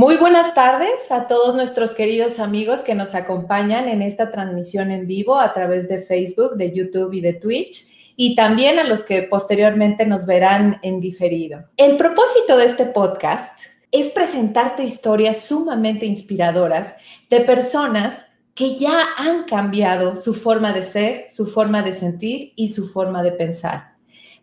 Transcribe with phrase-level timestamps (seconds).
[0.00, 5.06] Muy buenas tardes a todos nuestros queridos amigos que nos acompañan en esta transmisión en
[5.06, 9.24] vivo a través de Facebook, de YouTube y de Twitch y también a los que
[9.24, 11.66] posteriormente nos verán en diferido.
[11.76, 13.60] El propósito de este podcast
[13.92, 16.96] es presentarte historias sumamente inspiradoras
[17.28, 22.68] de personas que ya han cambiado su forma de ser, su forma de sentir y
[22.68, 23.96] su forma de pensar.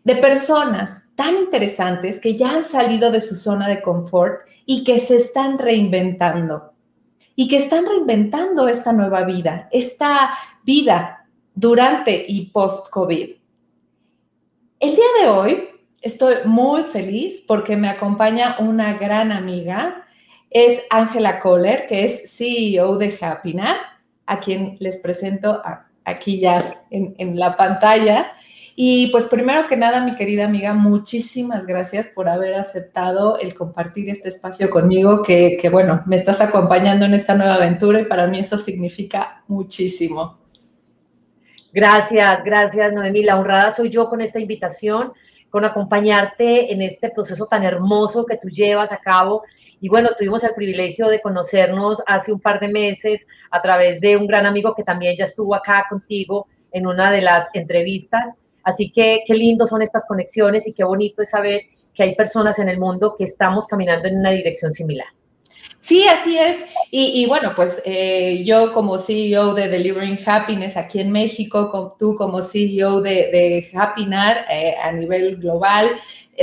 [0.04, 4.98] De personas tan interesantes que ya han salido de su zona de confort y que
[4.98, 6.74] se están reinventando
[7.34, 13.34] y que están reinventando esta nueva vida, esta vida durante y post-COVID.
[14.78, 15.68] El día de hoy
[16.02, 20.06] estoy muy feliz porque me acompaña una gran amiga,
[20.50, 23.76] es Ángela Kohler, que es CEO de Happynar,
[24.26, 25.62] a quien les presento
[26.04, 28.32] aquí ya en la pantalla.
[28.80, 34.08] Y pues primero que nada, mi querida amiga, muchísimas gracias por haber aceptado el compartir
[34.08, 38.38] este espacio conmigo, que, bueno, me estás acompañando en esta nueva aventura y para mí
[38.38, 40.38] eso significa muchísimo.
[41.72, 43.24] Gracias, gracias, Noemí.
[43.24, 45.12] La honrada soy yo con esta invitación,
[45.50, 49.42] con acompañarte en este proceso tan hermoso que tú llevas a cabo.
[49.80, 54.16] Y bueno, tuvimos el privilegio de conocernos hace un par de meses a través de
[54.16, 58.38] un gran amigo que también ya estuvo acá contigo en una de las entrevistas.
[58.62, 61.62] Así que qué lindo son estas conexiones y qué bonito es saber
[61.94, 65.08] que hay personas en el mundo que estamos caminando en una dirección similar.
[65.80, 66.66] Sí, así es.
[66.90, 72.42] Y, bueno, pues eh, yo como CEO de Delivering Happiness aquí en México, tú como
[72.42, 75.88] CEO de, de Happinar eh, a nivel global,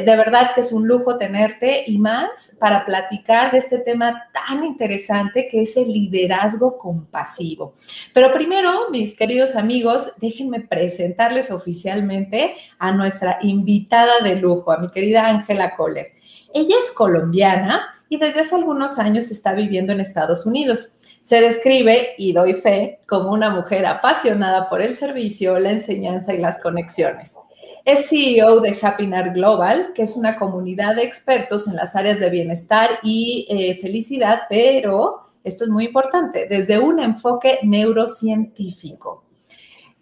[0.03, 4.63] de verdad que es un lujo tenerte y más para platicar de este tema tan
[4.63, 7.73] interesante que es el liderazgo compasivo.
[8.13, 14.89] Pero primero, mis queridos amigos, déjenme presentarles oficialmente a nuestra invitada de lujo, a mi
[14.89, 16.13] querida Ángela Kohler.
[16.53, 20.97] Ella es colombiana y desde hace algunos años está viviendo en Estados Unidos.
[21.21, 26.37] Se describe, y doy fe, como una mujer apasionada por el servicio, la enseñanza y
[26.37, 27.37] las conexiones.
[27.85, 32.31] Es CEO de Happynar Global, que es una comunidad de expertos en las áreas de
[32.31, 39.23] bienestar y eh, felicidad, pero esto es muy importante, desde un enfoque neurocientífico.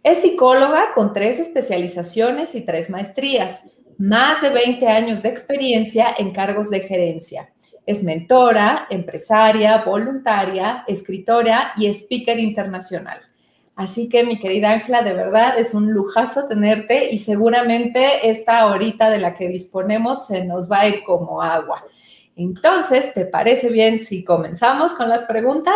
[0.02, 6.32] Es psicóloga con tres especializaciones y tres maestrías, más de 20 años de experiencia en
[6.32, 7.52] cargos de gerencia.
[7.86, 13.20] Es mentora, empresaria, voluntaria, escritora y speaker internacional.
[13.76, 19.10] Así que mi querida Ángela, de verdad es un lujazo tenerte y seguramente esta horita
[19.10, 21.84] de la que disponemos se nos va a ir como agua.
[22.36, 25.76] Entonces, ¿te parece bien si comenzamos con las preguntas?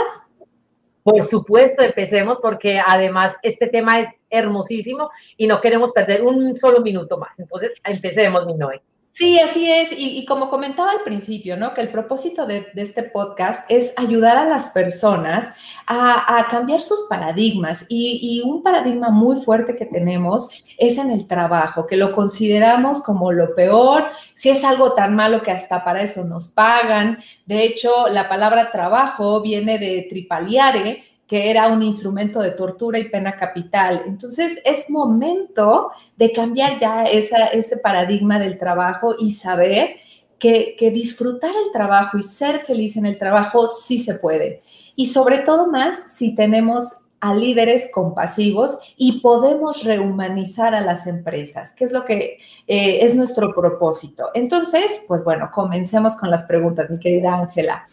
[1.01, 6.81] Por supuesto, empecemos porque además este tema es hermosísimo y no queremos perder un solo
[6.81, 7.39] minuto más.
[7.39, 8.81] Entonces, empecemos, mi Noé.
[9.17, 9.95] Sí, así es.
[9.97, 11.73] Y, como comentaba al principio, ¿no?
[11.73, 15.53] Que el propósito de, este podcast es ayudar a las personas
[15.87, 17.87] a, cambiar sus paradigmas.
[17.89, 23.01] Y, y, un paradigma muy fuerte que tenemos es en el trabajo, que lo consideramos
[23.01, 24.05] como lo peor,
[24.35, 27.17] si es algo tan malo que hasta para eso nos pagan.
[27.47, 33.09] De hecho, la palabra trabajo viene de tripaliare, que era un instrumento de tortura y
[33.09, 34.03] pena capital.
[34.07, 39.97] Entonces es momento de cambiar ya ese paradigma del trabajo y saber
[40.39, 44.61] que, que, disfrutar el trabajo y ser feliz en el trabajo sí se puede.
[44.95, 51.73] Y sobre todo más si tenemos a líderes compasivos y podemos rehumanizar a las empresas,
[51.73, 52.37] que es lo que
[52.67, 54.29] eh, es nuestro propósito.
[54.33, 57.85] Entonces, pues bueno, comencemos con las preguntas, mi querida Ángela.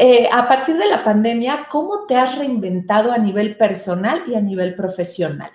[0.00, 4.34] ¿Tú eh, a partir de la pandemia, ¿cómo te has reinventado a nivel personal y
[4.34, 5.50] a nivel profesional?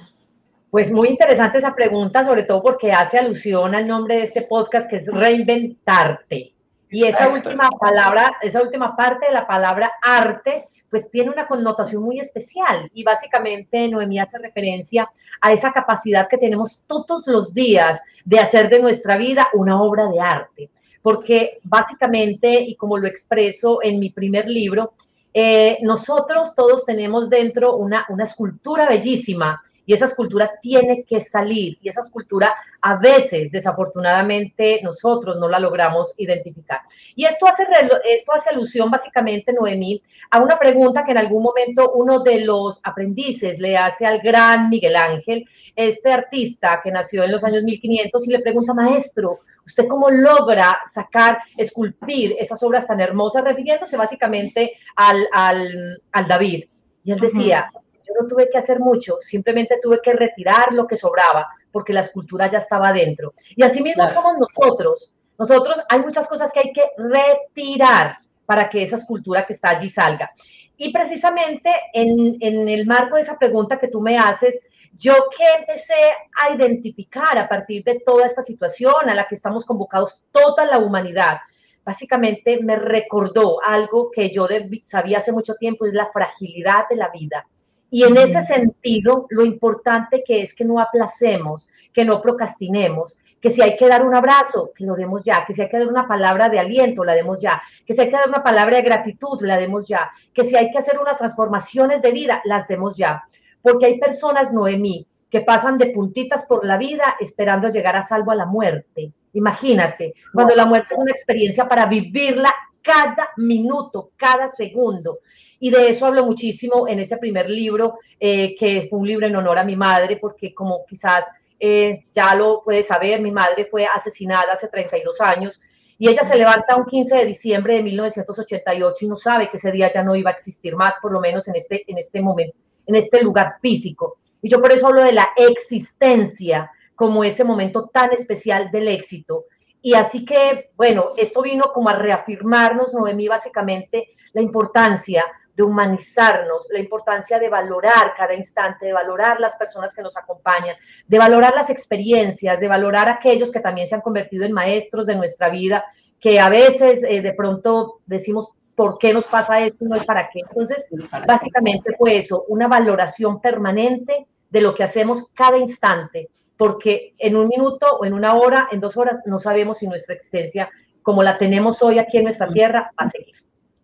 [0.70, 4.88] Pues muy interesante esa pregunta, sobre todo porque hace alusión al nombre de este podcast,
[4.88, 6.54] que es reinventarte.
[6.92, 12.04] Y esa última palabra, esa última parte de la palabra arte, pues tiene una connotación
[12.04, 12.88] muy especial.
[12.94, 15.10] Y básicamente Noemí hace referencia
[15.42, 20.08] a esa capacidad que tenemos todos los días de hacer de nuestra vida una obra
[20.08, 20.70] de arte
[21.06, 24.94] porque básicamente, y como lo expreso en mi primer libro,
[25.36, 31.78] eh, nosotros todos tenemos dentro una, una escultura bellísima y esa escultura tiene que salir
[31.80, 36.80] y esa escultura a veces, desafortunadamente, nosotros no la logramos identificar.
[37.16, 37.68] Y esto hace,
[38.10, 40.02] esto hace alusión básicamente, Noemí,
[40.32, 44.70] a una pregunta que en algún momento uno de los aprendices le hace al gran
[44.70, 49.88] Miguel Ángel, este artista que nació en los años 1500, y le pregunta, maestro, ¿Usted
[49.88, 56.66] cómo logra sacar, esculpir esas obras tan hermosas, refiriéndose básicamente al, al, David?
[57.04, 60.98] Y él decía, yo no tuve que hacer mucho, simplemente tuve que retirar lo que
[60.98, 63.34] sobraba, porque la escultura ya estaba dentro.
[63.56, 65.16] Y así mismo somos nosotros.
[65.38, 69.90] Nosotros hay muchas cosas que hay que retirar para que esa escultura que está allí
[69.90, 70.32] salga.
[70.78, 74.62] Y precisamente en, en el marco de esa pregunta que tú me haces,
[74.98, 75.94] yo que empecé
[76.42, 80.80] a identificar a partir de toda esta situación a la que estamos convocados toda la
[80.80, 81.40] humanidad,
[81.84, 84.48] básicamente me recordó algo que yo
[84.84, 87.48] sabía hace mucho tiempo, es la fragilidad de la vida.
[87.92, 93.52] Y en ese sentido, lo importante que es que no aplacemos, que no procrastinemos, que
[93.52, 95.88] si hay que dar un abrazo, que lo demos ya, que si hay que dar
[95.88, 98.82] una palabra de aliento, la demos ya, que si hay que dar una palabra de
[98.82, 102.98] gratitud, la demos ya, que si hay que hacer unas transformaciones de vida, las demos
[102.98, 103.24] ya.
[103.66, 108.30] Porque hay personas, Noemí, que pasan de puntitas por la vida esperando llegar a salvo
[108.30, 109.12] a la muerte.
[109.34, 112.54] Imagínate, cuando la muerte es una experiencia para vivirla
[112.84, 115.18] cada minuto, cada segundo.
[115.60, 119.36] Y de eso hablo muchísimo en ese primer libro, eh, que fue un libro en
[119.36, 121.26] honor a mi madre, porque como quizás
[121.60, 125.60] eh, ya lo puedes saber, mi madre fue asesinada hace 32 años
[125.98, 129.72] y ella se levanta un 15 de diciembre de 1988 y no sabe que ese
[129.72, 132.56] día ya no iba a existir más, por lo menos en este, en este momento,
[132.86, 134.18] en este lugar físico.
[134.42, 139.46] Y yo por eso hablo de la existencia como ese momento tan especial del éxito.
[139.82, 145.24] Y así que, bueno, esto vino como a reafirmarnos, Noemí, básicamente la importancia
[145.56, 150.76] de humanizarnos, la importancia de valorar cada instante, de valorar las personas que nos acompañan,
[151.08, 155.16] de valorar las experiencias, de valorar aquellos que también se han convertido en maestros de
[155.16, 155.86] nuestra vida,
[156.20, 159.86] que a veces eh, de pronto decimos, ¿por qué nos pasa esto?
[159.86, 160.42] No es para qué.
[160.48, 160.88] Entonces,
[161.28, 167.48] básicamente fue eso, una valoración permanente de lo que hacemos cada instante, porque en un
[167.48, 170.70] minuto o en una hora, en dos horas, no sabemos si nuestra existencia,
[171.02, 173.36] como la tenemos hoy aquí en nuestra tierra, va a seguir.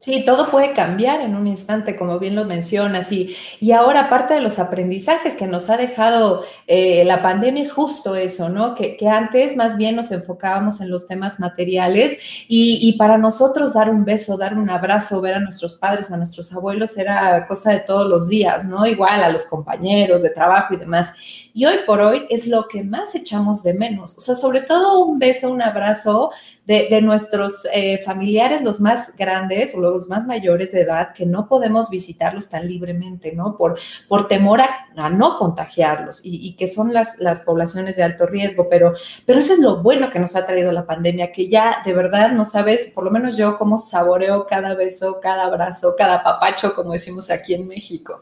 [0.03, 3.12] Sí, todo puede cambiar en un instante, como bien lo mencionas.
[3.12, 7.71] Y, y ahora, parte de los aprendizajes que nos ha dejado eh, la pandemia es
[7.71, 8.74] justo eso, ¿no?
[8.74, 12.18] Que, antes más bien nos enfocábamos en los temas materiales
[12.48, 16.18] y, y, para nosotros dar un beso, dar un abrazo, ver a nuestros padres, a
[16.18, 18.88] nuestros abuelos era cosa de todos los días, ¿no?
[18.88, 21.13] Igual a los compañeros de trabajo y demás.
[21.53, 24.18] Y hoy por hoy es lo que más echamos de menos.
[24.18, 26.31] O sea, sobre todo un beso, un abrazo
[26.65, 31.47] de, nuestros eh, familiares, los más grandes o los más mayores de edad, que no
[31.47, 33.57] podemos visitarlos tan libremente, ¿no?
[33.57, 33.77] Por,
[34.07, 38.69] por temor a, no contagiarlos y, que son las, las poblaciones de alto riesgo.
[38.69, 38.93] Pero,
[39.25, 42.31] pero eso es lo bueno que nos ha traído la pandemia, que ya de verdad
[42.31, 46.93] no sabes, por lo menos yo, cómo saboreo cada beso, cada abrazo, cada papacho, como
[46.93, 48.21] decimos aquí en México.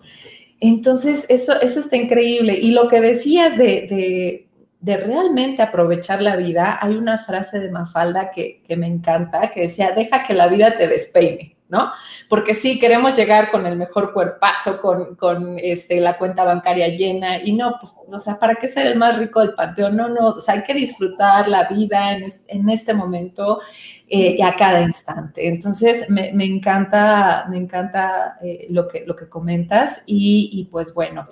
[0.61, 2.57] Entonces, eso, eso está increíble.
[2.59, 4.48] Y lo que decías de,
[4.81, 9.91] realmente aprovechar la vida, hay una frase de Mafalda que, que, me encanta, que decía,
[9.91, 11.55] deja que la vida te despeine.
[11.69, 11.91] ¿no?
[12.27, 17.37] Porque sí, queremos llegar con el mejor cuerpazo, con, con este, la cuenta bancaria llena
[17.43, 19.95] y no, pues, o sea, ¿para qué ser el más rico del panteón?
[19.95, 23.59] No, no, o sea, hay que disfrutar la vida en, en este momento
[24.07, 25.47] eh, y a cada instante.
[25.47, 30.91] Entonces, me, me encanta, me encanta eh, lo, que, lo que comentas y, y, pues
[30.93, 31.27] bueno.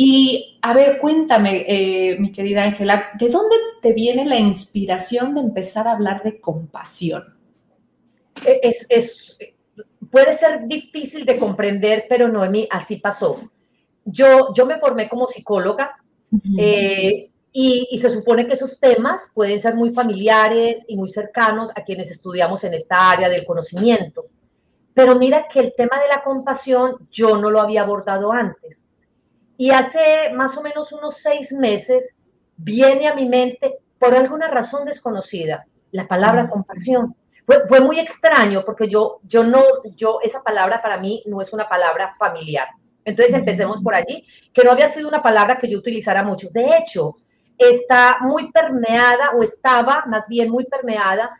[0.00, 5.40] Y a ver, cuéntame, eh, mi querida Ángela, ¿de dónde te viene la inspiración de
[5.40, 7.36] empezar a hablar de compasión?
[8.46, 9.36] Es, es,
[10.08, 13.40] puede ser difícil de comprender, pero Noemi, así pasó.
[14.04, 15.96] Yo, yo me formé como psicóloga
[16.56, 21.70] eh, y, y, se supone que esos temas pueden ser muy familiares y muy cercanos
[21.74, 24.26] a quienes estudiamos en esta área del conocimiento.
[24.94, 28.87] Pero mira que el tema de la compasión yo no lo había abordado antes.
[29.58, 32.16] Y hace más o menos unos seis meses
[32.56, 37.14] viene a mi mente, por alguna razón desconocida, la palabra compasión
[37.66, 39.62] fue, muy extraño porque yo, yo no,
[39.96, 42.68] yo, esa palabra para mí no es una palabra familiar.
[43.04, 46.50] Entonces empecemos por allí, que no había sido una palabra que yo utilizara mucho.
[46.50, 47.16] De hecho,
[47.56, 51.30] está muy permeada o estaba más bien muy permeada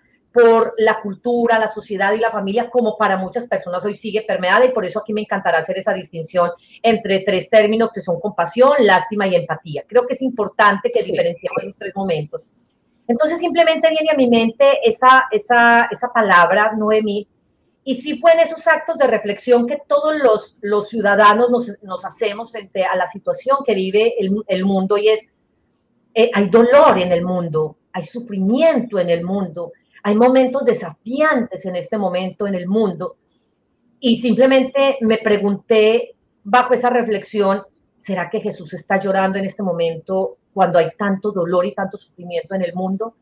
[0.40, 4.64] por la cultura, la sociedad y la familia, como para muchas personas hoy sigue permeada
[4.64, 8.75] y por eso aquí me encantará hacer esa distinción entre tres términos que son compasión,
[8.78, 9.83] lástima y empatía.
[9.88, 12.49] Creo que es importante que diferenciemos los tres momentos.
[13.09, 17.26] Entonces simplemente viene a mi mente esa, esa, esa palabra, Noemí,
[17.83, 22.04] y sí fue en esos actos de reflexión que todos los, los ciudadanos nos, nos,
[22.04, 25.26] hacemos frente a la situación que vive el, el mundo y es,
[26.14, 29.73] eh, hay dolor en el mundo, hay sufrimiento en el mundo,
[30.09, 33.17] hay momentos desafiantes en este momento en el mundo.
[34.00, 37.62] Y simplemente me pregunté bajo esa reflexión,
[37.99, 42.55] ¿será que Jesús está llorando en este momento cuando hay tanto dolor y tanto sufrimiento
[42.55, 43.15] en el mundo.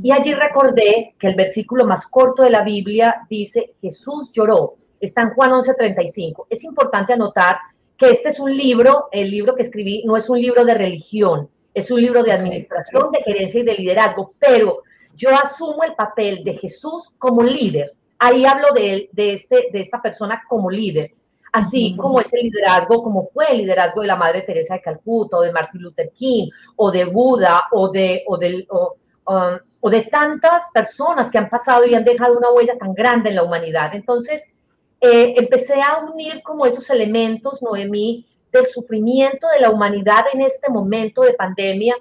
[0.00, 4.74] Y allí recordé que el versículo más corto de la Biblia dice, Jesús lloró.
[5.00, 6.46] Está en Juan 11:35.
[6.50, 7.56] Es importante anotar
[7.96, 11.48] que este es un libro, el libro que escribí no es un libro de religión,
[11.72, 14.82] es un libro de administración, de gerencia y de liderazgo, pero
[15.16, 20.00] yo asumo el papel de Jesús como líder, ahí hablo de, de, este, de esta
[20.00, 21.12] persona como líder,
[21.52, 25.42] así como ese liderazgo, como fue el liderazgo de la Madre Teresa de Calcuta, o
[25.42, 30.70] de Martin Luther King, o de Buda, o de, o del, um, o, de tantas
[30.72, 33.94] personas que han pasado y han dejado una huella tan grande en la humanidad.
[33.94, 34.52] Entonces,
[35.00, 40.70] eh, empecé a unir como esos elementos, Noemí, del sufrimiento de la humanidad en este
[40.70, 41.94] momento de pandemia.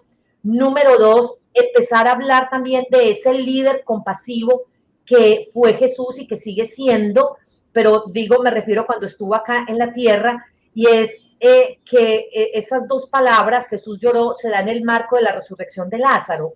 [0.43, 4.63] Número dos, empezar a hablar también de ese líder compasivo
[5.05, 7.37] que fue Jesús y que sigue siendo,
[7.71, 12.51] pero digo, me refiero cuando estuvo acá en la tierra, y es eh, que eh,
[12.53, 16.53] esas dos palabras, Jesús lloró, se dan en el marco de la resurrección de Lázaro.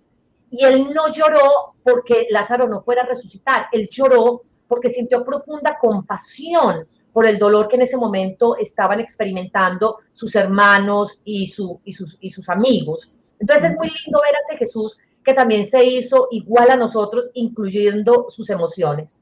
[0.50, 5.76] Y él no lloró porque Lázaro no fuera a resucitar, él lloró porque sintió profunda
[5.80, 13.12] compasión por el dolor que en ese momento estaban experimentando sus hermanos y sus amigos.
[13.38, 17.30] Entonces es muy lindo ver a ese Jesús que también se hizo igual a nosotros,
[17.34, 19.16] incluyendo sus emociones.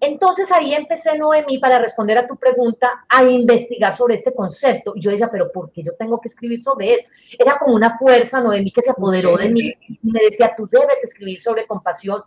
[0.00, 4.94] Entonces ahí empecé, Noemí, para responder a tu pregunta, a investigar sobre este concepto.
[4.96, 7.08] Y yo decía, pero ¿por qué yo tengo que escribir sobre eso?
[7.38, 11.04] Era como una fuerza, Noemí, que se apoderó de mí y me decía, tú debes
[11.04, 12.20] escribir sobre compasión,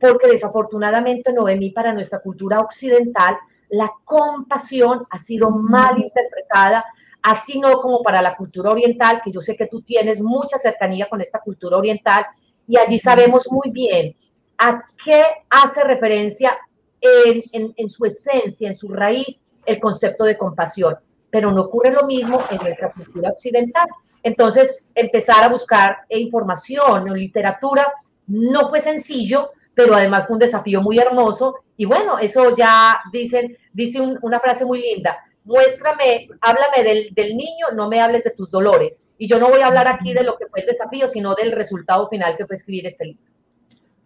[0.00, 3.36] porque desafortunadamente, Noemí, para nuestra cultura occidental,
[3.68, 6.84] la compasión ha sido mal interpretada,
[7.22, 11.08] así no como para la cultura oriental, que yo sé que tú tienes mucha cercanía
[11.08, 12.26] con esta cultura oriental,
[12.66, 14.14] y allí sabemos muy bien
[14.58, 16.56] a qué hace referencia
[17.00, 20.96] en, su esencia, en su raíz, el concepto de compasión.
[21.30, 23.88] Pero no ocurre lo mismo en nuestra cultura occidental.
[24.22, 27.92] Entonces, empezar a buscar información o literatura
[28.26, 31.56] no fue sencillo, pero además fue un desafío muy hermoso.
[31.76, 37.66] Y bueno, eso ya dicen, dice una frase muy linda, muéstrame, háblame del, del, niño,
[37.74, 39.06] no me hables de tus dolores.
[39.18, 41.52] Y yo no voy a hablar aquí de lo que fue el desafío, sino del
[41.52, 43.22] resultado final que fue escribir este libro.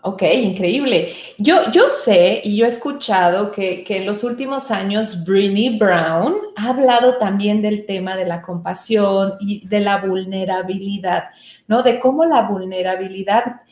[0.06, 1.14] Ok, increíble.
[1.38, 6.36] Yo, yo sé y yo he escuchado que, que en los últimos años Brinny Brown
[6.56, 11.30] ha hablado también del tema de la compasión y de la vulnerabilidad,
[11.68, 11.82] ¿no?
[11.82, 13.62] De cómo la vulnerabilidad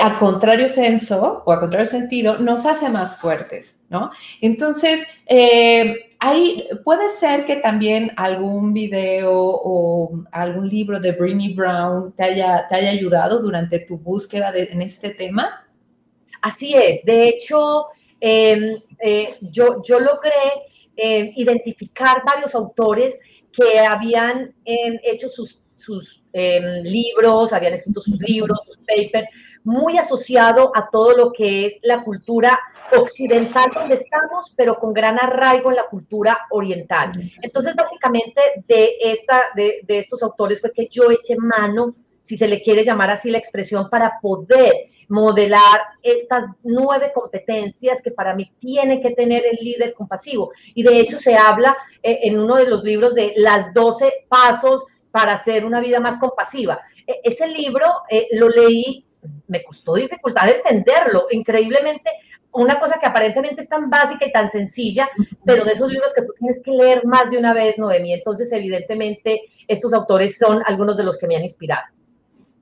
[0.00, 4.10] a contrario senso o a contrario sentido, nos hace más fuertes, ¿no?
[4.40, 12.12] Entonces, eh, ahí puede ser que también algún video o algún libro de Brinny Brown
[12.12, 15.66] te haya, te haya ayudado durante tu búsqueda en este tema.
[16.40, 17.04] Así es.
[17.04, 17.86] De hecho,
[18.20, 20.30] em, eh, yo, yo logré
[20.94, 23.18] em, identificar varios autores
[23.52, 26.22] que habían em, hecho sus, sus
[26.84, 29.28] libros, habían escrito sus libros, sus papers
[29.64, 32.58] muy asociado a todo lo que es la cultura
[32.98, 37.12] occidental donde estamos, pero con gran arraigo en la cultura oriental.
[37.40, 42.48] Entonces, básicamente, de, esta, de, de estos autores fue que yo eché mano, si se
[42.48, 48.50] le quiere llamar así la expresión, para poder modelar estas nueve competencias que para mí
[48.58, 50.52] tiene que tener el líder compasivo.
[50.74, 54.84] Y de hecho se habla eh, en uno de los libros de las 12 pasos
[55.10, 56.80] para hacer una vida más compasiva.
[57.06, 59.04] E, ese libro eh, lo leí
[59.46, 61.26] me costó dificultad entenderlo.
[61.30, 62.10] Increíblemente,
[62.52, 65.08] una cosa que aparentemente es tan básica y tan sencilla,
[65.44, 68.12] pero de esos libros que tú tienes que leer más de una vez, Noemí.
[68.12, 71.84] Entonces, evidentemente, estos autores son algunos de los que me han inspirado.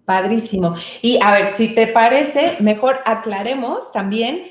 [0.04, 0.74] Padrísimo.
[1.02, 4.50] Y a ver, si te parece, mejor aclaremos también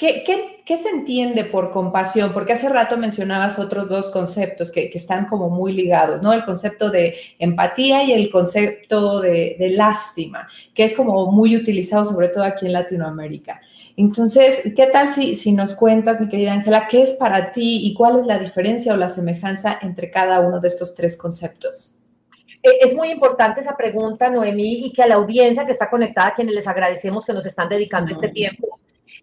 [0.00, 5.26] qué, qué, se entiende por compasión, porque hace rato mencionabas otros dos conceptos que, están
[5.26, 6.32] como muy ligados, ¿no?
[6.32, 12.28] El concepto de empatía y el concepto de, lástima, que es como muy utilizado sobre
[12.28, 13.60] todo aquí en Latinoamérica.
[13.96, 17.92] Entonces, ¿qué tal si, si nos cuentas, mi querida Ángela, qué es para ti y
[17.92, 21.98] cuál es la diferencia o la semejanza entre cada uno de estos tres conceptos?
[22.62, 26.28] Eh, es muy importante esa pregunta, Noemí, y que a la audiencia que está conectada,
[26.28, 28.80] a quienes les agradecemos que nos están dedicando este tiempo.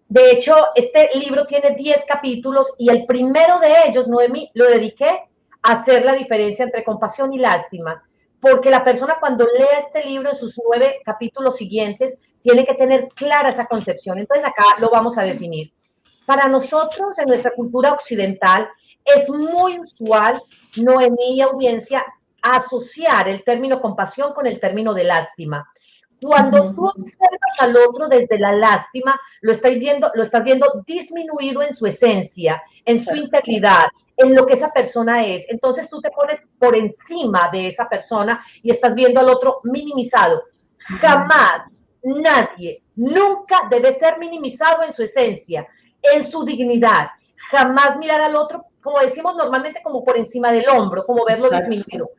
[0.08, 5.28] De hecho, este libro tiene 10 capítulos y el primero de ellos, Noemí, lo dediqué
[5.62, 8.02] a hacer la diferencia entre compasión y lástima,
[8.40, 13.08] porque la persona cuando lea este libro en sus nueve capítulos siguientes tiene que tener
[13.08, 14.18] clara esa concepción.
[14.18, 15.72] Entonces acá lo vamos a definir.
[16.24, 18.66] Para nosotros, en nuestra cultura occidental,
[19.04, 20.40] es muy usual,
[20.76, 22.04] Noemí y audiencia,
[22.40, 25.68] asociar el término compasión con el término de lástima.
[26.20, 31.62] Cuando tú observas al otro desde la lástima, lo estás viendo, lo estás viendo disminuido
[31.62, 35.44] en su esencia, en su integridad, en lo que esa persona es.
[35.48, 40.42] Entonces tú te pones por encima de esa persona y estás viendo al otro minimizado.
[41.00, 41.68] Jamás
[42.02, 45.66] nadie, nunca debe ser minimizado en su esencia,
[46.02, 47.10] en su dignidad.
[47.50, 52.10] Jamás mirar al otro, como decimos normalmente, como por encima del hombro, como verlo disminuido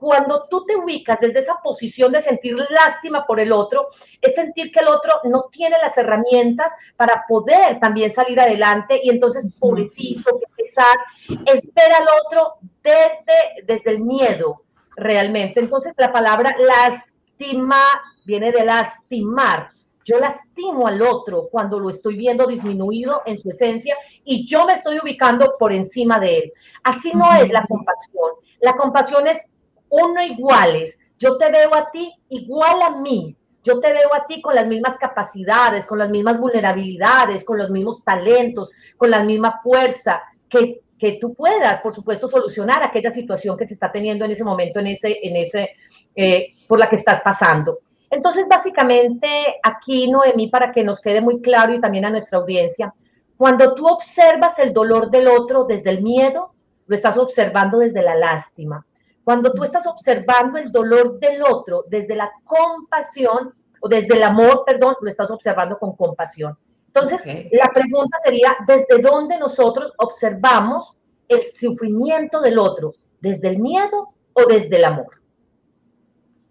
[0.00, 3.88] cuando tú te ubicas desde esa posición de sentir lástima por el otro,
[4.20, 9.10] es sentir que el otro no tiene las herramientas para poder también salir adelante y
[9.10, 10.96] entonces, pobrecito, que pesar,
[11.44, 14.62] espera al otro desde, desde el miedo,
[14.96, 15.60] realmente.
[15.60, 17.82] Entonces, la palabra lástima
[18.24, 19.68] viene de lastimar.
[20.02, 24.72] Yo lastimo al otro cuando lo estoy viendo disminuido en su esencia y yo me
[24.72, 26.52] estoy ubicando por encima de él.
[26.82, 28.30] Así no es la compasión.
[28.60, 29.46] La compasión es
[29.90, 30.98] uno iguales.
[31.18, 33.36] Yo te veo a ti igual a mí.
[33.62, 37.70] Yo te veo a ti con las mismas capacidades, con las mismas vulnerabilidades, con los
[37.70, 43.58] mismos talentos, con la misma fuerza, que, que tú puedas, por supuesto, solucionar aquella situación
[43.58, 45.70] que te está teniendo en ese momento, en ese, en ese,
[46.14, 47.80] eh, por la que estás pasando.
[48.08, 49.28] Entonces, básicamente,
[49.62, 52.94] aquí, Noemí, para que nos quede muy claro y también a nuestra audiencia,
[53.36, 56.52] cuando tú observas el dolor del otro desde el miedo,
[56.86, 58.84] lo estás observando desde la lástima.
[59.30, 64.64] Cuando tú estás observando el dolor del otro desde la compasión o desde el amor,
[64.66, 66.58] perdón, lo estás observando con compasión.
[66.88, 70.96] Entonces, la pregunta sería, ¿desde dónde nosotros observamos
[71.28, 72.92] el sufrimiento del otro?
[73.20, 75.22] ¿Desde el miedo o desde el amor?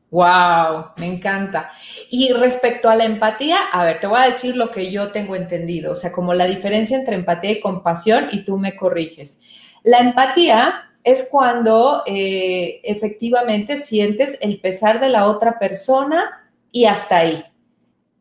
[0.09, 1.71] Wow, me encanta.
[2.09, 5.35] Y respecto a la empatía, a ver, te voy a decir lo que yo tengo
[5.35, 9.41] entendido, o sea, como la diferencia entre empatía y compasión y tú me corriges.
[9.83, 17.17] La empatía es cuando eh, efectivamente sientes el pesar de la otra persona y hasta
[17.17, 17.45] ahí.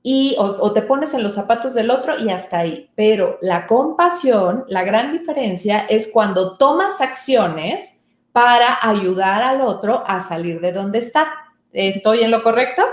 [0.02, 2.88] Y, o, te pones en los zapatos del otro y hasta ahí.
[2.94, 10.20] Pero la compasión, la gran diferencia es cuando tomas acciones para ayudar al otro a
[10.20, 11.34] salir de donde está.
[11.72, 12.86] ¿Estoy en lo correcto?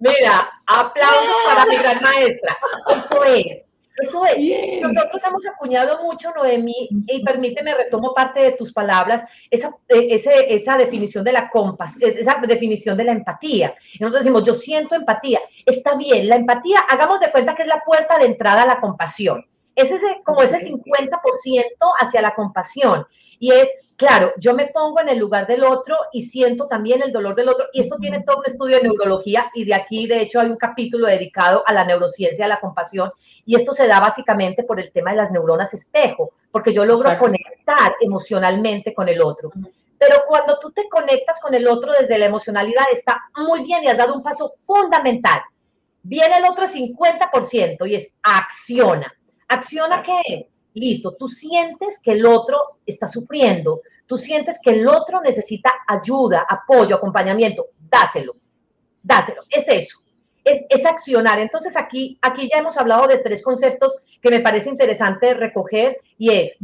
[0.00, 2.58] Mira, aplausos para mi gran maestra.
[2.88, 3.69] Eso es.
[4.00, 4.82] Eso es.
[4.82, 10.76] Nosotros hemos acuñado mucho, Noemí, y permíteme, retomo parte de tus palabras, esa, e, esa
[10.76, 13.74] definición de la compasión, esa definición de la empatía.
[13.98, 15.40] Nosotros decimos, yo siento empatía.
[15.66, 18.80] Está bien, la empatía, hagamos de cuenta que es la puerta de entrada a la
[18.80, 19.44] compasión.
[19.74, 21.20] Es ese, como ese 50%
[22.00, 23.06] hacia la compasión.
[23.38, 23.68] Y es
[24.00, 27.50] claro, yo me pongo en el lugar del otro y siento también el dolor del
[27.50, 27.66] otro.
[27.70, 30.56] Y esto tiene todo un estudio de neurología y de aquí, de hecho, hay un
[30.56, 33.12] capítulo dedicado a la neurociencia de la compasión.
[33.44, 37.18] Y esto se da básicamente por el tema de las neuronas espejo, porque yo logro
[37.18, 39.52] conectar emocionalmente con el otro.
[39.98, 43.88] Pero cuando tú te conectas con el otro desde la emocionalidad, está muy bien y
[43.88, 45.42] has dado un paso fundamental.
[46.02, 49.12] Viene el otro 50% y es acciona.
[49.46, 50.46] ¿Acciona qué es?
[50.74, 56.46] Listo, tú sientes que el otro está sufriendo, tú sientes que el otro necesita ayuda,
[56.48, 58.36] apoyo, acompañamiento, dáselo,
[59.02, 60.00] dáselo, es eso,
[60.44, 61.40] es, es, accionar.
[61.40, 66.32] Entonces aquí, aquí ya hemos hablado de tres conceptos que me parece interesante recoger y
[66.32, 66.56] es,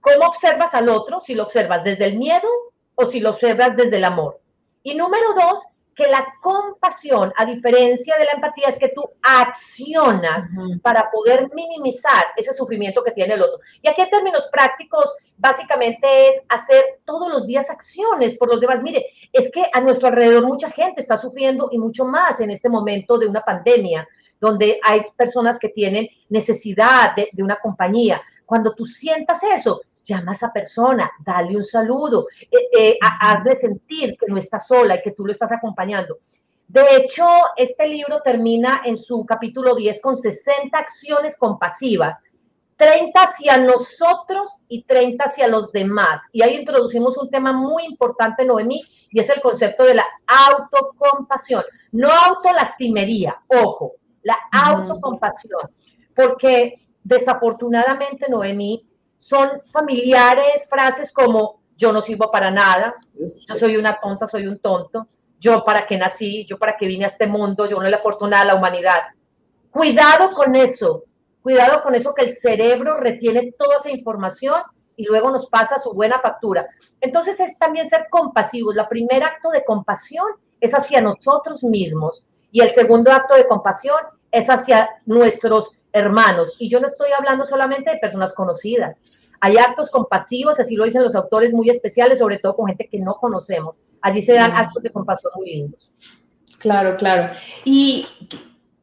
[0.00, 1.20] ¿cómo observas al otro?
[1.20, 2.48] Si lo observas desde el miedo
[2.94, 4.40] o si lo observas desde el amor.
[4.82, 5.62] Y número dos,
[5.94, 10.48] que la compasión, a diferencia de la empatía, es que tú accionas
[10.82, 13.60] para poder minimizar ese sufrimiento que tiene el otro.
[13.82, 18.82] Y aquí en términos prácticos, básicamente es hacer todos los días acciones por los demás.
[18.82, 22.68] Mire, es que a nuestro alrededor mucha gente está sufriendo y mucho más en este
[22.68, 24.06] momento de una pandemia,
[24.40, 28.20] donde hay personas que tienen necesidad de, de una compañía.
[28.44, 34.16] Cuando tú sientas eso, llama a esa persona, dale un saludo, eh, eh, hazle sentir
[34.18, 36.18] que no está sola y que tú lo estás acompañando.
[36.68, 42.20] De hecho, este libro termina en su capítulo 10 con 60 acciones compasivas,
[42.76, 46.22] 30 hacia nosotros y 30 hacia los demás.
[46.32, 51.62] Y ahí introducimos un tema muy importante, Noemí, y es el concepto de la autocompasión.
[51.92, 55.70] No autolastimería, ojo, la autocompasión.
[56.14, 58.88] Porque desafortunadamente, Noemí,
[59.24, 62.94] son familiares, frases como yo no sirvo para nada,
[63.48, 65.06] yo soy una tonta, soy un tonto,
[65.40, 68.28] yo para qué nací, yo para qué vine a este mundo, yo no le aporto
[68.28, 69.00] nada a la humanidad.
[69.70, 71.04] Cuidado con eso,
[71.40, 74.60] cuidado con eso que el cerebro retiene toda esa información
[74.94, 76.66] y luego nos pasa su buena factura.
[77.00, 78.74] Entonces es también ser compasivos.
[78.74, 80.26] La primer acto de compasión
[80.60, 86.56] es hacia nosotros mismos y el segundo acto de compasión es hacia nuestros hermanos.
[86.58, 89.00] Y yo no estoy hablando solamente de personas conocidas.
[89.40, 92.98] Hay actos compasivos, así lo dicen los autores muy especiales, sobre todo con gente que
[92.98, 93.78] no conocemos.
[94.02, 95.90] Allí se dan actos de compasión muy lindos.
[96.58, 97.32] Claro, claro.
[97.64, 98.06] Y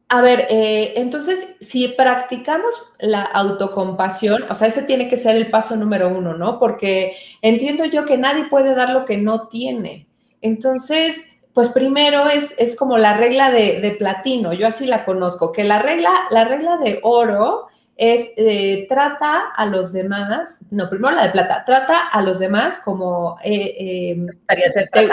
[0.08, 5.50] a ver, eh, entonces, si practicamos la autocompasión, o sea, ese tiene que ser el
[5.50, 6.58] paso número uno, ¿no?
[6.58, 10.08] Porque entiendo yo que nadie puede dar lo que no tiene.
[10.40, 15.64] Entonces, pues primero es, es como la regla de, platino, yo así la conozco, que
[15.64, 21.24] la regla, la regla de oro es eh, trata a los demás, no, primero la
[21.24, 24.26] de plata, trata a los demás como eh,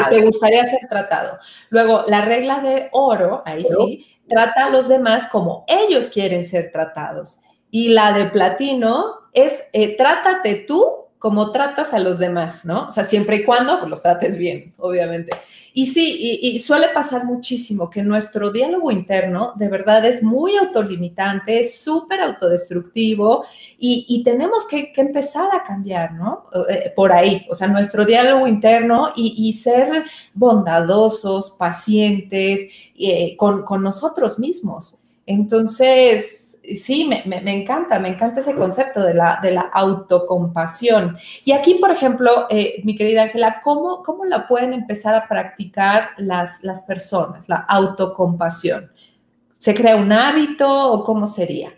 [0.10, 1.40] te, gustaría ser tratado.
[1.70, 6.72] Luego, la regla de oro, ahí sí, trata a los demás como ellos quieren ser
[6.72, 7.42] tratados.
[7.70, 9.66] Y la de platino es
[9.98, 12.88] trátate tú como tratas a los demás, ¿no?
[12.88, 15.32] O sea, siempre y cuando pues, los trates bien, obviamente.
[15.72, 21.60] Y sí, y, suele pasar muchísimo que nuestro diálogo interno de verdad es muy autolimitante,
[21.60, 23.46] es súper autodestructivo
[23.78, 26.48] y, tenemos que, empezar a cambiar, ¿no?
[26.70, 33.84] Eh, por ahí, o sea, nuestro diálogo interno y, ser bondadosos, pacientes eh, con, con
[33.84, 35.00] nosotros mismos.
[35.26, 41.18] Entonces, sí, me, encanta, me encanta ese concepto de la, de la autocompasión.
[41.46, 46.10] Y aquí, por ejemplo, eh, mi querida Ángela, ¿cómo, ¿cómo, la pueden empezar a practicar
[46.18, 48.92] las, las personas, la autocompasión?
[49.54, 51.74] ¿Se crea un hábito o cómo sería?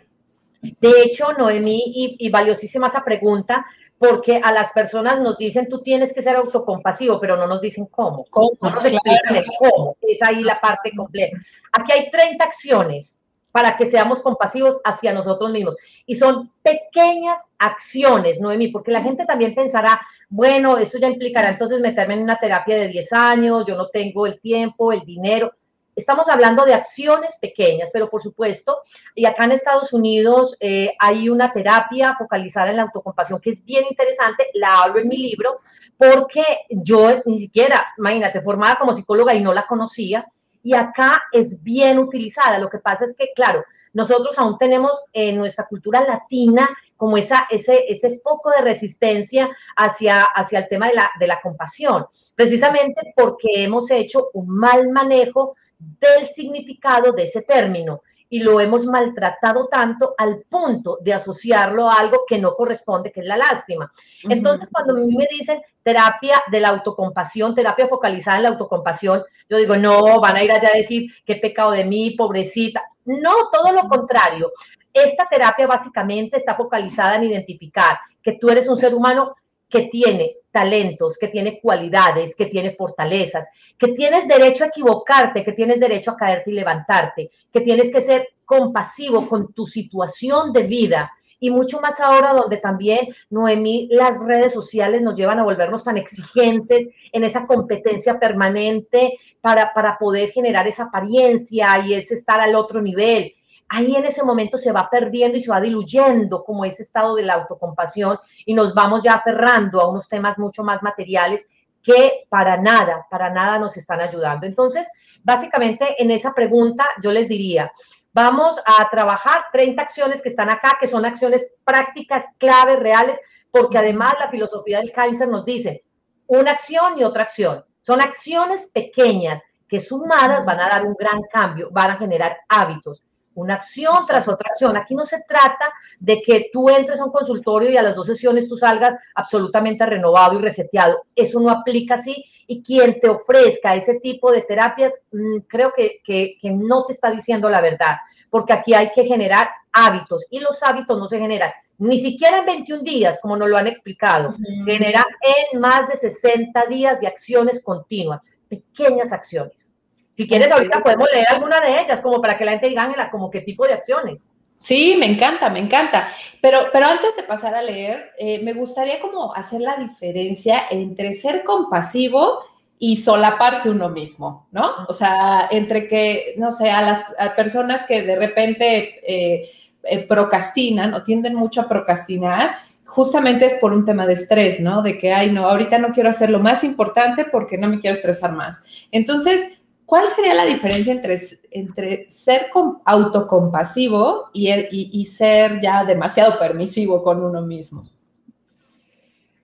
[0.60, 3.66] De hecho, Noemí, y, valiosísima esa pregunta,
[3.98, 7.86] porque a las personas nos dicen tú tienes que ser autocompasivo, pero no nos dicen
[7.86, 8.24] cómo.
[8.30, 8.50] ¿Cómo?
[8.60, 9.96] No nos explican el cómo.
[10.02, 11.36] Es ahí la parte completa.
[11.72, 13.21] Aquí hay 30 acciones
[13.52, 15.76] para que seamos compasivos hacia nosotros mismos.
[16.06, 21.80] Y son pequeñas acciones, Noemí, porque la gente también pensará, bueno, eso ya implicará entonces
[21.80, 25.52] meterme en una terapia de 10 años, yo no tengo el tiempo, el dinero.
[25.94, 28.78] Estamos hablando de acciones pequeñas, pero por supuesto,
[29.14, 33.62] y acá en Estados Unidos eh, hay una terapia focalizada en la autocompasión que es
[33.62, 35.60] bien interesante, la hablo en mi libro,
[35.98, 40.26] porque yo ni siquiera, imagínate, formada como psicóloga y no la conocía,
[40.62, 42.58] y acá es bien utilizada.
[42.58, 47.46] Lo que pasa es que, claro, nosotros aún tenemos en nuestra cultura latina como esa,
[47.50, 53.12] ese, ese foco de resistencia hacia, hacia el tema de la, de la compasión, precisamente
[53.16, 59.68] porque hemos hecho un mal manejo del significado de ese término y lo hemos maltratado
[59.68, 63.92] tanto al punto de asociarlo a algo que no corresponde, que es la lástima.
[64.22, 69.22] Entonces, cuando a mí me dicen terapia de la autocompasión, terapia focalizada en la autocompasión,
[69.50, 72.82] yo digo, no, van a ir allá a decir, qué pecado de mí, pobrecita.
[73.04, 74.50] No, todo lo contrario.
[74.94, 79.36] Esta terapia básicamente está focalizada en identificar que tú eres un ser humano
[79.72, 85.52] que tiene talentos, que tiene cualidades, que tiene fortalezas, que tienes derecho a equivocarte, que
[85.52, 90.64] tienes derecho a caerte y levantarte, que tienes que ser compasivo con tu situación de
[90.64, 91.10] vida.
[91.40, 95.96] Y mucho más ahora donde también, Noemí, las redes sociales nos llevan a volvernos tan
[95.96, 102.54] exigentes en esa competencia permanente para, para poder generar esa apariencia y ese estar al
[102.54, 103.34] otro nivel
[103.72, 107.22] ahí en ese momento se va perdiendo y se va diluyendo como ese estado de
[107.22, 111.48] la autocompasión y nos vamos ya aferrando a unos temas mucho más materiales
[111.82, 114.46] que para nada, para nada nos están ayudando.
[114.46, 114.86] Entonces,
[115.22, 117.72] básicamente en esa pregunta yo les diría,
[118.12, 123.18] vamos a trabajar 30 acciones que están acá, que son acciones prácticas, claves, reales,
[123.50, 125.82] porque además la filosofía del cáncer nos dice
[126.26, 127.64] una acción y otra acción.
[127.80, 133.02] Son acciones pequeñas que sumadas van a dar un gran cambio, van a generar hábitos
[133.34, 134.76] una acción tras otra acción.
[134.76, 138.06] Aquí no se trata de que tú entres a un consultorio y a las dos
[138.06, 141.02] sesiones tú salgas absolutamente renovado y reseteado.
[141.14, 146.00] Eso no aplica así y quien te ofrezca ese tipo de terapias mm, creo que,
[146.04, 147.96] que, no te está diciendo la verdad,
[148.30, 152.46] porque aquí hay que generar hábitos y los hábitos no se generan ni siquiera en
[152.46, 155.04] 21 días, como nos lo han explicado, se genera
[155.52, 159.71] en más de 60 días de acciones continuas, pequeñas acciones.
[160.14, 163.10] Si quieres, ahorita podemos leer alguna de ellas, como para que la gente diga, Ángela,
[163.10, 164.20] como qué tipo de acciones.
[164.62, 166.08] Sí, me encanta, me encanta.
[166.40, 171.12] Pero, pero antes de pasar a leer, eh, me gustaría como hacer la diferencia entre
[171.14, 172.40] ser compasivo
[172.78, 174.70] y solaparse uno mismo, ¿no?
[174.88, 177.00] O sea, entre que, no sé, a las
[177.34, 179.50] personas que de repente eh,
[179.82, 184.82] eh, procrastinan o tienden mucho a procrastinar, justamente es por un tema de estrés, ¿no?
[184.82, 187.96] De que, ay, no, ahorita no quiero hacer lo más importante porque no me quiero
[187.96, 188.60] estresar más.
[188.92, 189.58] Entonces,
[189.92, 191.18] ¿Cuál sería la diferencia entre,
[191.50, 192.46] entre ser
[192.86, 197.84] autocompasivo y, y, ser ya demasiado permisivo con uno mismo?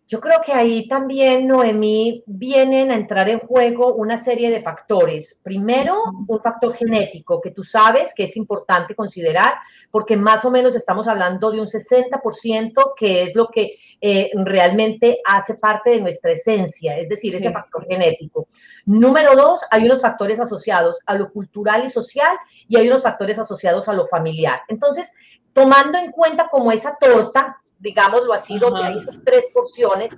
[0.09, 5.39] Yo creo que ahí también, Noemí, vienen a entrar en juego una serie de factores.
[5.45, 9.53] Primero, un factor genético que tú sabes que es importante considerar,
[9.91, 15.21] porque más o menos estamos hablando de un 60% que es lo que eh, realmente
[15.27, 18.49] hace parte de nuestra esencia, es decir, ese factor genético.
[18.87, 22.35] Número dos, hay unos factores asociados a lo cultural y social
[22.67, 24.63] y hay unos factores asociados a lo familiar.
[24.69, 25.13] Entonces,
[25.53, 30.11] tomando en cuenta como esa torta, digámoslo así, donde hay esas tres porciones,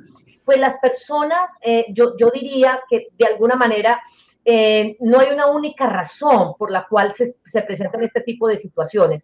[0.45, 4.01] pues las personas, eh, yo, yo diría que de alguna manera
[4.45, 8.57] eh, no hay una única razón por la cual se, se presentan este tipo de
[8.57, 9.23] situaciones,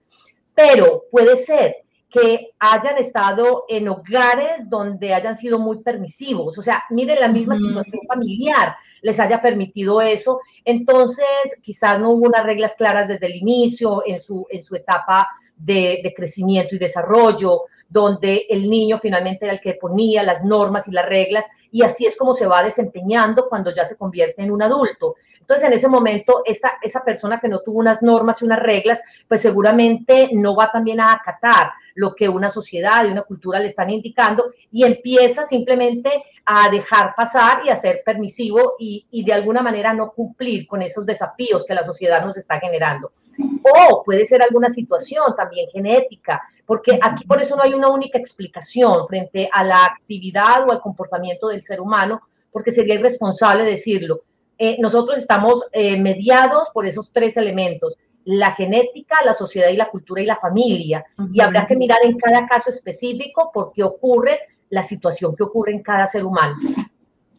[0.55, 1.77] pero puede ser
[2.09, 6.57] que hayan estado en hogares donde hayan sido muy permisivos.
[6.57, 10.41] O sea, miren la misma situación familiar les haya permitido eso.
[10.65, 11.27] Entonces,
[11.63, 16.01] quizás no hubo unas reglas claras desde el inicio, en su, en su etapa de,
[16.03, 20.93] de crecimiento y desarrollo, donde el niño finalmente era el que ponía las normas y
[20.93, 24.63] las reglas, y así es como se va desempeñando cuando ya se convierte en un
[24.63, 25.17] adulto.
[25.41, 29.01] Entonces, en ese momento, esa, esa persona que no tuvo unas normas y unas reglas,
[29.29, 33.69] pues seguramente no va también a acatar lo que una sociedad y una cultura le
[33.69, 36.11] están indicando y empieza simplemente
[36.45, 40.83] a dejar pasar y a ser permisivo y, y de alguna manera no cumplir con
[40.83, 43.13] esos desafíos que la sociedad nos está generando.
[43.39, 48.19] O puede ser alguna situación también genética, porque aquí por eso no hay una única
[48.19, 54.23] explicación frente a la actividad o al comportamiento del ser humano, porque sería irresponsable decirlo.
[54.59, 57.95] Eh, nosotros estamos eh, mediados por esos tres elementos,
[58.25, 61.05] la genética, la sociedad y la cultura y la familia.
[61.33, 65.73] Y habrá que mirar en cada caso específico por qué ocurre la situación que ocurre
[65.73, 66.57] en cada ser humano.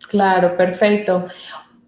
[0.10, 1.28] Claro, perfecto.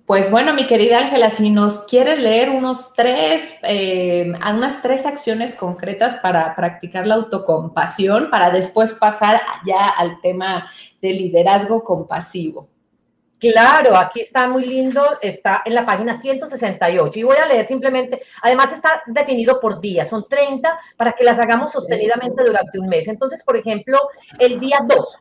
[0.09, 5.53] Pues bueno, mi querida Ángela, si nos quieres leer unos tres, eh, unas tres acciones
[5.53, 10.67] concretas para practicar la autocompasión, para después pasar ya al tema
[10.99, 12.67] de liderazgo compasivo.
[13.39, 18.23] Claro, aquí está muy lindo, está en la página 168 y voy a leer simplemente,
[18.41, 23.07] además está definido por día, son 30 para que las hagamos sostenidamente durante un mes.
[23.07, 23.99] Entonces, por ejemplo,
[24.39, 25.17] el día 2,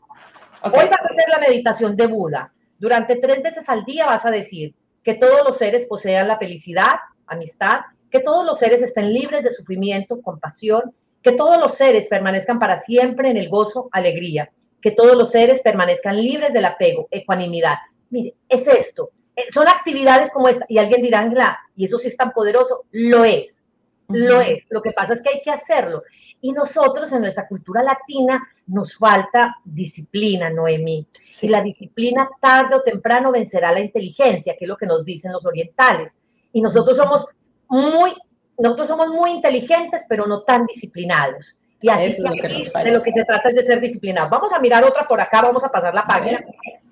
[0.63, 2.53] hoy vas a hacer la meditación de Buda.
[2.79, 6.95] Durante tres veces al día vas a decir que todos los seres posean la felicidad,
[7.27, 12.59] amistad, que todos los seres estén libres de sufrimiento, compasión, que todos los seres permanezcan
[12.59, 17.77] para siempre en el gozo, alegría, que todos los seres permanezcan libres del apego, ecuanimidad.
[18.11, 19.11] Mire, es esto.
[19.35, 20.65] Eh, son actividades como esta.
[20.69, 22.85] Y alguien dirá, ¿y eso sí es tan poderoso?
[22.93, 23.65] Lo es.
[24.09, 24.67] Lo es.
[24.71, 26.03] Lo que pasa es que hay que hacerlo.
[26.41, 31.07] Y nosotros en nuestra cultura latina nos falta disciplina, Noemí.
[31.43, 35.33] Y la disciplina tarde o temprano vencerá la inteligencia, que es lo que nos dicen
[35.33, 36.17] los orientales.
[36.53, 37.27] Y nosotros somos
[37.69, 38.15] muy,
[38.57, 41.59] nosotros somos muy inteligentes, pero no tan disciplinados.
[41.81, 42.49] Y así es lo que
[42.85, 44.31] de lo que se trata es de ser disciplinados.
[44.31, 46.45] Vamos a mirar otra por acá, vamos a pasar la página.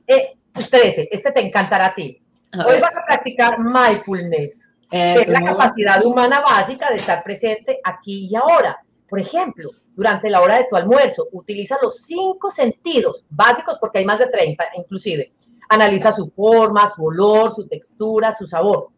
[0.07, 2.23] Eh, 13, este te encantará a ti.
[2.55, 8.29] Hoy vas a practicar mindfulness, que es la capacidad humana básica de estar presente aquí
[8.31, 8.79] y ahora.
[9.09, 14.05] Por ejemplo, durante la hora de tu almuerzo, utiliza los cinco sentidos básicos, porque hay
[14.05, 15.33] más de 30 inclusive.
[15.69, 18.89] Analiza su forma, su olor, su textura, su sabor.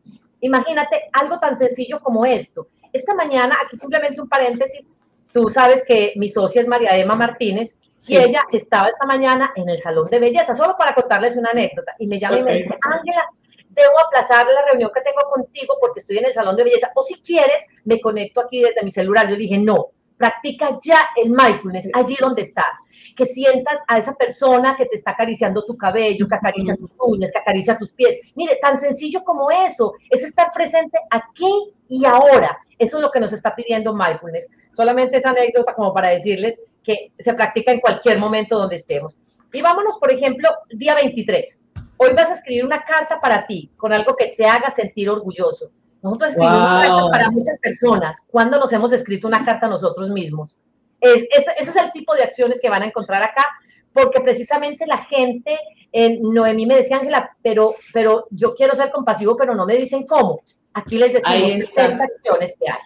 [0.40, 2.68] Imagínate algo tan sencillo como esto.
[2.92, 4.88] Esta mañana, aquí simplemente un paréntesis,
[5.32, 7.74] tú sabes que mi socia es María Emma Martínez
[8.06, 11.94] y ella estaba esta mañana en el salón de belleza, solo para contarles una anécdota.
[11.98, 13.24] Y me llama y me dice, Ángela,
[13.70, 16.90] debo aplazar la reunión que tengo contigo porque estoy en el salón de belleza.
[16.94, 19.28] O si quieres, me conecto aquí desde mi celular.
[19.28, 22.78] Yo dije, no, practica ya el mindfulness allí donde estás.
[23.16, 27.32] Que sientas a esa persona que te está acariciando tu cabello, que acaricia tus uñas,
[27.32, 28.18] que acaricia tus pies.
[28.34, 32.58] Mire, tan sencillo como eso, es estar presente aquí y ahora.
[32.78, 34.50] Eso es lo que nos está pidiendo mindfulness.
[34.72, 39.16] Solamente esa anécdota como para decirles que se practica en cualquier momento donde estemos.
[39.52, 41.62] Y vámonos, por ejemplo, día 23.
[41.96, 45.70] Hoy vas a escribir una carta para ti, con algo que te haga sentir orgulloso.
[46.02, 48.18] Nosotros escribimos cartas para muchas personas.
[48.30, 50.56] ¿Cuándo nos hemos escrito una carta nosotros mismos?
[51.00, 53.46] Es, ese es el tipo de acciones que van a encontrar acá,
[53.92, 55.58] porque precisamente la gente,
[55.92, 60.06] eh, Noemí me decía, Ángela, pero, pero yo quiero ser compasivo, pero no me dicen
[60.06, 60.40] cómo.
[60.74, 62.78] Aquí les decimos qué acciones que hay.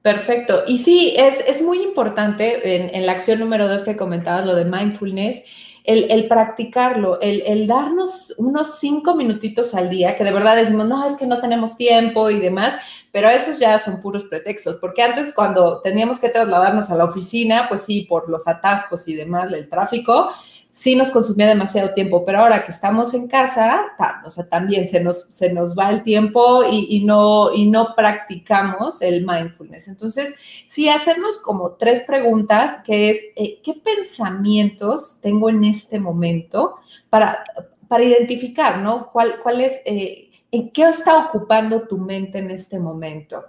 [0.00, 0.64] Perfecto.
[0.66, 4.54] Y sí, es, es muy importante en, en, la acción número dos que comentabas, lo
[4.54, 5.42] de mindfulness,
[5.84, 10.88] el, el practicarlo, el, el, darnos unos cinco minutitos al día, que de verdad decimos,
[10.88, 12.76] no, es que no tenemos tiempo y demás,
[13.12, 17.66] pero esos ya son puros pretextos, porque antes cuando teníamos que trasladarnos a la oficina,
[17.68, 20.30] pues sí, por los atascos y demás, el tráfico,
[20.74, 23.80] sí nos consumía demasiado tiempo, pero ahora que estamos en casa,
[24.26, 29.00] o sea, también se nos, se nos va el tiempo y, no, y no practicamos
[29.00, 29.86] el mindfulness.
[29.86, 30.34] Entonces,
[30.66, 36.74] sí, hacernos como tres preguntas, que es, eh, ¿qué pensamientos tengo en este momento
[37.08, 37.44] para,
[37.86, 39.12] para identificar, ¿no?
[39.12, 43.44] ¿Cuál, cuál es, eh, en qué está ocupando tu mente en este momento?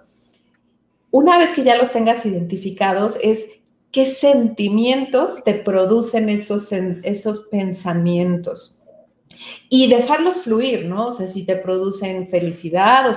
[1.09, 3.47] Una vez que ya los tengas identificados, es
[3.95, 8.77] qué sentimientos te producen esos, esos pensamientos.
[9.69, 11.07] Y dejarlos fluir, ¿no?
[11.07, 13.13] O sea, si te producen felicidad o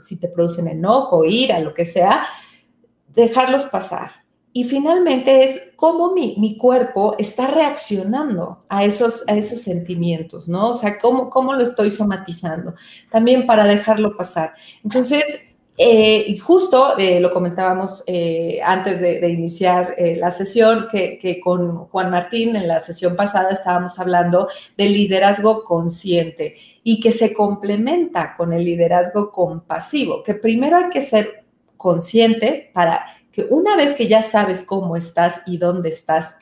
[0.00, 2.26] si te producen enojo, ira, lo que sea,
[3.14, 4.10] dejarlos pasar.
[4.52, 10.70] Y finalmente es cómo mi, mi, cuerpo está reaccionando a esos, a esos sentimientos, ¿no?
[10.70, 12.74] O sea, cómo, cómo lo estoy somatizando,
[13.08, 14.54] también para dejarlo pasar.
[14.82, 15.47] Entonces,
[15.80, 21.86] eh, y justo eh, lo comentábamos eh, antes de, iniciar la sesión, que, que, con
[21.86, 28.34] Juan Martín en la sesión pasada estábamos hablando del liderazgo consciente y que se complementa
[28.36, 31.44] con el liderazgo compasivo, que primero hay que ser
[31.76, 36.34] consciente para que una vez que ya sabes cómo estás y dónde estás,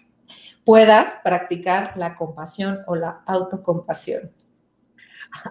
[0.64, 4.32] puedas practicar la compasión o la autocompasión.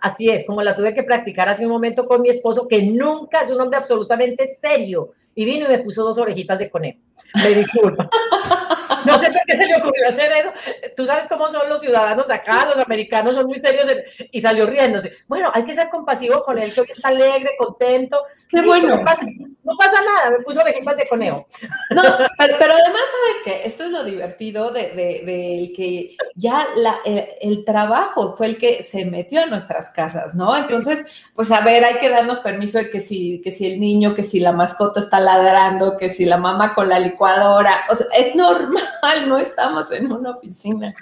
[0.01, 3.41] Así es, como la tuve que practicar hace un momento con mi esposo, que nunca
[3.41, 5.11] es un hombre absolutamente serio.
[5.35, 6.99] Y vino y me puso dos orejitas de conejo.
[7.35, 8.09] Me disculpa.
[9.05, 10.51] No sé por qué se le ocurrió hacer eso.
[10.95, 13.85] Tú sabes cómo son los ciudadanos acá, los americanos son muy serios
[14.31, 15.13] y salió riéndose.
[15.27, 18.19] Bueno, hay que ser compasivo con él, que hoy está alegre, contento.
[18.49, 18.97] Qué bueno.
[18.97, 21.47] No pasa, nada, me puso orejitas de conejo.
[21.89, 22.03] No,
[22.37, 23.61] pero, además, ¿sabes qué?
[23.65, 28.83] Esto es lo divertido de, de, que ya la, eh, el trabajo fue el que
[28.83, 30.55] se metió a nuestras casas, ¿no?
[30.55, 34.13] Entonces, pues a ver, hay que darnos permiso de que si, que si el niño,
[34.13, 38.05] que si la mascota está ladrando, que si la mamá con la licuadora, o sea,
[38.15, 38.83] es normal
[39.27, 40.93] no estamos en una oficina.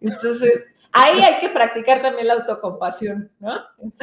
[0.00, 3.52] Entonces, ahí hay que practicar también la autocompasión, ¿no?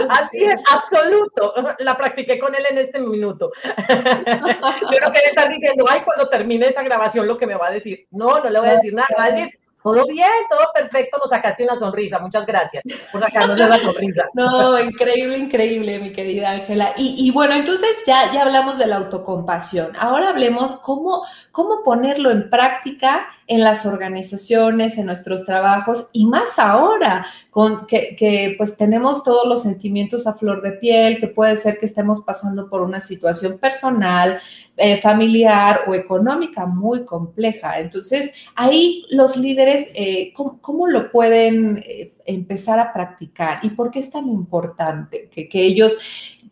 [0.10, 1.54] Así es, absoluto.
[1.80, 3.52] La practiqué con él en este minuto.
[3.64, 7.68] Yo creo que le están diciendo, ay, cuando termine esa grabación, lo que me va
[7.68, 8.08] a decir.
[8.12, 11.30] No, no le voy a decir nada, va a decir, todo bien, todo perfecto, nos
[11.30, 14.26] sacaste una sonrisa, muchas gracias por sacarnos la sonrisa.
[14.34, 16.94] No, increíble, increíble, mi querida Ángela.
[16.98, 19.96] Y, bueno, entonces ya, ya hablamos de la autocompasión.
[19.98, 26.60] Ahora hablemos cómo, cómo ponerlo en práctica en las organizaciones, en nuestros trabajos y más
[26.60, 31.80] ahora con que, pues tenemos todos los sentimientos a flor de piel, que puede ser
[31.80, 34.40] que estemos pasando por una situación personal,
[34.76, 37.80] eh, familiar o económica muy compleja.
[37.80, 44.00] Entonces, ahí los líderes, eh, ¿cómo, lo pueden eh, empezar a practicar y por qué
[44.00, 46.00] es tan importante que, ellos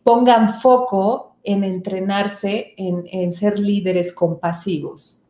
[0.02, 5.25] pongan foco en entrenarse, en ser líderes compasivos?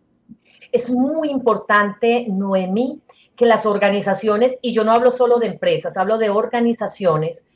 [0.77, 3.01] Es muy importante, Noemí,
[3.35, 7.47] que las organizaciones, y yo no hablo solo de empresas, hablo de organizaciones,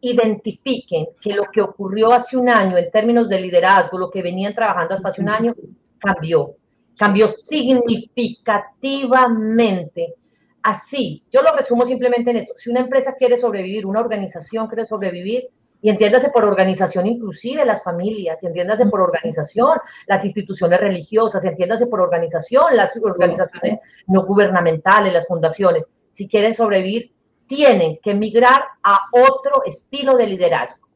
[0.00, 4.56] identifiquen que lo que ocurrió hace un año en términos de liderazgo, lo que venían
[4.56, 5.54] trabajando hasta hace un año,
[6.00, 6.56] cambió,
[6.98, 10.14] cambió significativamente.
[10.60, 12.54] Así, yo lo resumo simplemente en esto.
[12.56, 15.44] Si una empresa quiere sobrevivir, una organización quiere sobrevivir,
[15.84, 21.48] y entiéndase por organización inclusive las familias, y entiéndase por organización las instituciones religiosas, y
[21.48, 25.84] entiéndase por organización las organizaciones no gubernamentales, las fundaciones.
[26.10, 27.12] Si quieren sobrevivir,
[27.46, 30.88] tienen que migrar a otro estilo de liderazgo.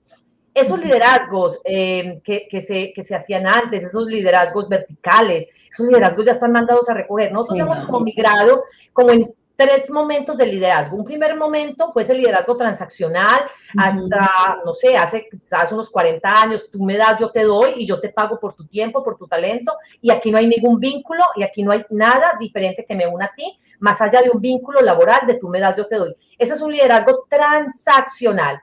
[0.55, 6.33] Esos liderazgos eh, que, se, que se hacían antes, esos liderazgos verticales, esos liderazgos ya
[6.33, 7.31] están mandados a recoger.
[7.31, 10.97] Nosotros hemos como migrado como en tres momentos de liderazgo.
[10.97, 13.41] Un primer momento fue ese liderazgo transaccional,
[13.77, 17.85] hasta, no sé, hace hace unos 40 años, tú me das, yo te doy y
[17.85, 21.25] yo te pago por tu tiempo, por tu talento, y aquí no hay ningún vínculo
[21.35, 24.41] y aquí no hay nada diferente que me una a ti, más allá de un
[24.41, 26.15] vínculo laboral de tú me das, yo te doy.
[26.39, 28.63] Ese es un liderazgo transaccional.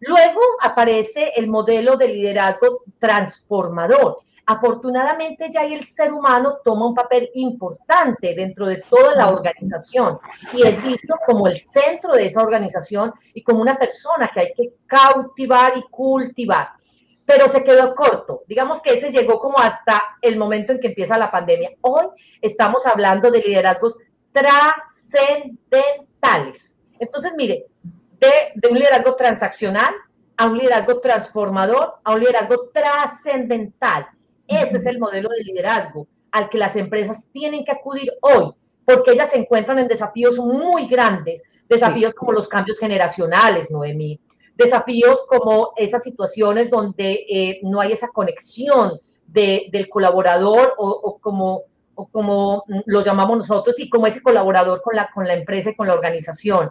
[0.00, 6.94] Luego aparece el modelo de liderazgo transformador afortunadamente ya ahí el ser humano toma un
[6.94, 10.18] papel importante dentro de toda la organización
[10.52, 14.52] y es visto como el centro de esa organización y como una persona que hay
[14.54, 16.70] que cautivar y cultivar.
[17.24, 18.42] Pero se quedó corto.
[18.48, 21.70] Digamos que ese llegó como hasta el momento en que empieza la pandemia.
[21.80, 22.06] Hoy
[22.40, 23.96] estamos hablando de liderazgos
[24.32, 26.76] trascendentales.
[26.98, 27.66] Entonces, mire,
[28.18, 29.94] de, de un liderazgo transaccional
[30.36, 34.08] a un liderazgo transformador, a un liderazgo trascendental.
[34.60, 38.52] Ese es el modelo de liderazgo al que las empresas tienen que acudir hoy,
[38.84, 44.18] porque ellas se encuentran en desafíos muy grandes, desafíos como los cambios generacionales, Noemí,
[44.56, 51.62] desafíos como esas situaciones donde eh, no hay esa conexión del colaborador o, como,
[51.94, 55.74] o como lo llamamos nosotros y como ese colaborador con la, con la empresa y
[55.74, 56.70] con la organización.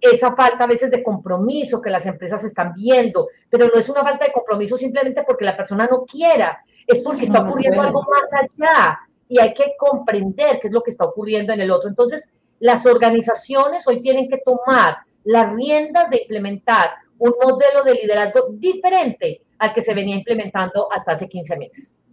[0.00, 4.02] Esa falta a veces de compromiso que las empresas están viendo, pero no es una
[4.02, 8.32] falta de compromiso simplemente porque la persona no quiera, es porque está ocurriendo algo más
[8.34, 11.88] allá y hay que comprender qué es lo que está ocurriendo en el otro.
[11.88, 18.48] Entonces, las organizaciones hoy tienen que tomar las riendas de implementar un modelo de liderazgo
[18.52, 22.04] diferente al que se venía implementando hasta hace 15 meses.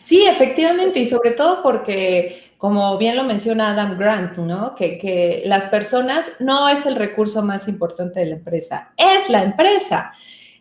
[0.00, 4.74] Sí, efectivamente, y sobre todo porque, como bien lo menciona Adam Grant, ¿no?
[4.74, 9.42] Que, que las personas no es el recurso más importante de la empresa, es la
[9.42, 10.12] empresa.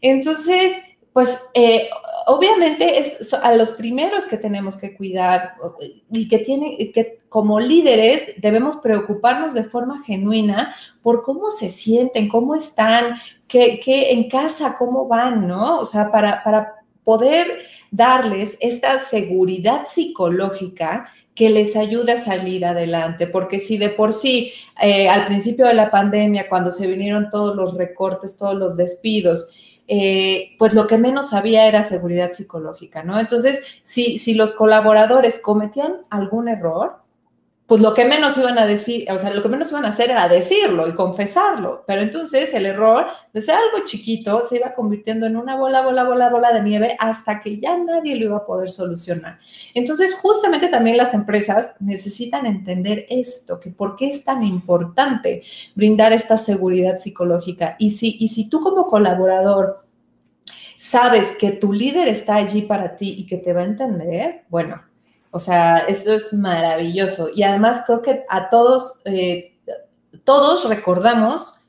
[0.02, 0.74] Entonces,
[1.14, 1.90] pues eh,
[2.26, 5.56] obviamente es a los primeros que tenemos que cuidar
[6.12, 12.30] y que tienen que como líderes debemos preocuparnos de forma genuina por cómo se sienten,
[12.30, 13.80] cómo están, qué,
[14.12, 15.80] en casa, cómo van, ¿no?
[15.80, 17.48] O sea, para, para poder
[17.92, 24.54] darles esta seguridad psicológica que les ayude a salir adelante, porque si de por sí
[24.80, 29.50] eh, al principio de la pandemia, cuando se vinieron todos los recortes, todos los despidos,
[29.88, 33.20] eh, pues lo que menos había era seguridad psicológica, ¿no?
[33.20, 37.03] Entonces, si, si los colaboradores cometían algún error,
[37.74, 40.12] pues lo que menos iban a decir, o sea, lo que menos iban a hacer
[40.12, 41.84] era decirlo y confesarlo.
[41.88, 46.04] Pero entonces el error de ser algo chiquito se iba convirtiendo en una bola, bola,
[46.04, 49.40] bola, bola de nieve hasta que ya nadie lo iba a poder solucionar.
[49.74, 55.42] Entonces, justamente también las empresas necesitan entender esto, que por qué es tan importante
[55.74, 57.76] brindar esta seguridad psicológica.
[57.80, 59.84] Y si, y si tú como colaborador
[60.78, 64.93] sabes que tu líder está allí para ti y que te va a entender, bueno,
[65.36, 67.30] o sea, eso es maravilloso.
[67.34, 69.58] Y además creo que a todos, eh,
[70.24, 71.66] todos recordamos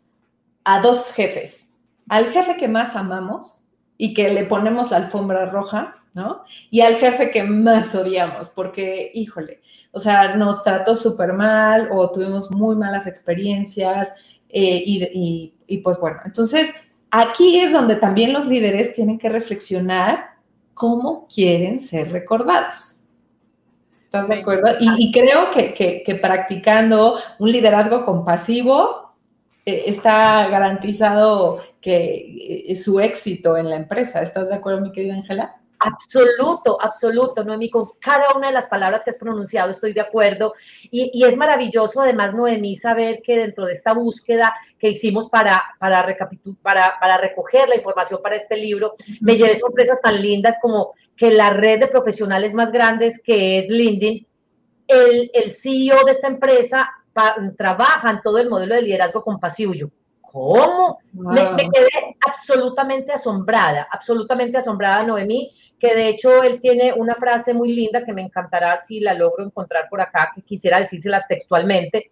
[0.64, 1.72] a dos jefes.
[2.10, 6.44] Al jefe que más amamos y que le ponemos la alfombra roja, ¿no?
[6.70, 9.62] Y al jefe que más odiamos, porque, híjole,
[9.92, 14.12] o sea, nos trató súper mal o tuvimos muy malas experiencias
[14.50, 16.70] eh, y, y pues bueno, entonces
[17.10, 20.34] aquí es donde también los líderes tienen que reflexionar
[20.74, 23.03] cómo quieren ser recordados.
[24.14, 24.68] ¿Estás de acuerdo?
[24.78, 29.12] Y, creo que, practicando un liderazgo compasivo
[29.66, 34.22] eh, está garantizado que eh, su éxito en la empresa.
[34.22, 35.56] ¿Estás de acuerdo, mi querida Ángela?
[35.80, 40.54] Absoluto, absoluto, Noemí, con cada una de las palabras que has pronunciado estoy de acuerdo.
[40.92, 44.54] Y, es maravilloso, además, Noemí, saber que dentro de esta búsqueda
[44.84, 46.06] que hicimos para, para,
[46.60, 51.30] para, para recoger la información para este libro, me llevé sorpresas tan lindas como que
[51.30, 54.26] la red de profesionales más grandes que es LinkedIn,
[54.86, 56.90] el, el CEO de esta empresa
[57.56, 59.72] trabaja en todo el modelo de liderazgo compasivo.
[59.72, 59.86] Yo,
[60.20, 60.98] ¿cómo?
[61.14, 67.72] Me, quedé absolutamente asombrada, absolutamente asombrada, Noemí, que de hecho él tiene una frase muy
[67.72, 72.10] linda que me encantará si la logro encontrar por acá, que quisiera decírselas textualmente.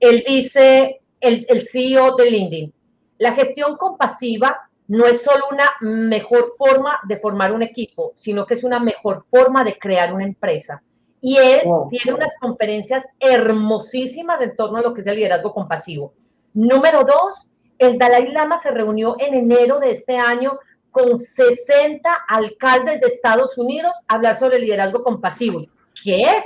[0.00, 2.72] Él dice, el, el CEO de LinkedIn,
[3.18, 8.54] la gestión compasiva no es solo una mejor forma de formar un equipo, sino que
[8.54, 10.82] es una mejor forma de crear una empresa.
[11.20, 16.12] Y él tiene unas conferencias hermosísimas en torno a lo que es el liderazgo compasivo.
[16.54, 17.48] Número dos,
[17.78, 20.58] el Dalai Lama se reunió en enero de este año
[20.90, 25.66] con 60 alcaldes de Estados Unidos a hablar sobre el liderazgo compasivo.
[26.02, 26.44] ¿Qué?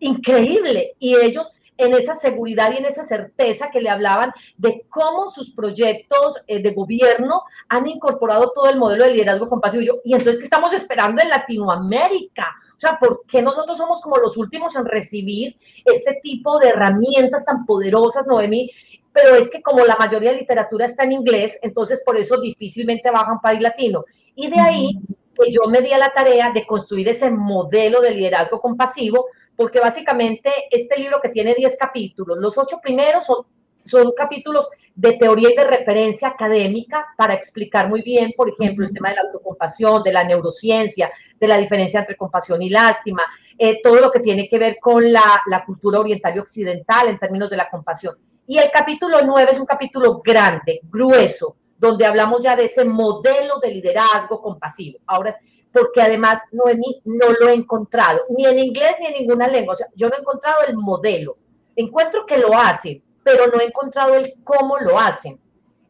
[0.00, 0.94] Increíble.
[0.98, 5.50] Y ellos en esa seguridad y en esa certeza que le hablaban de cómo sus
[5.50, 9.82] proyectos eh, de gobierno han incorporado todo el modelo de liderazgo compasivo.
[9.82, 12.46] Y, yo, y entonces, ¿qué estamos esperando en Latinoamérica?
[12.76, 17.44] O sea, ¿por qué nosotros somos como los últimos en recibir este tipo de herramientas
[17.44, 18.70] tan poderosas, Noemi?
[19.12, 23.10] Pero es que como la mayoría de literatura está en inglés, entonces por eso difícilmente
[23.10, 24.04] baja a un país latino.
[24.34, 24.98] Y de ahí
[25.38, 29.26] que yo me di a la tarea de construir ese modelo de liderazgo compasivo
[29.62, 33.46] porque básicamente este libro que tiene 10 capítulos, los ocho primeros son,
[33.84, 38.92] son capítulos de teoría y de referencia académica para explicar muy bien, por ejemplo, el
[38.92, 43.22] tema de la autocompasión, de la neurociencia, de la diferencia entre compasión y lástima,
[43.56, 47.20] eh, todo lo que tiene que ver con la, la cultura oriental y occidental en
[47.20, 48.16] términos de la compasión.
[48.48, 53.60] Y el capítulo 9 es un capítulo grande, grueso, donde hablamos ya de ese modelo
[53.62, 54.98] de liderazgo compasivo.
[55.06, 55.36] Ahora,
[55.72, 59.74] porque además Noemí no lo he encontrado, ni en inglés ni en ninguna lengua.
[59.74, 61.36] O sea, yo no he encontrado el modelo.
[61.74, 65.40] Encuentro que lo hacen, pero no he encontrado el cómo lo hacen.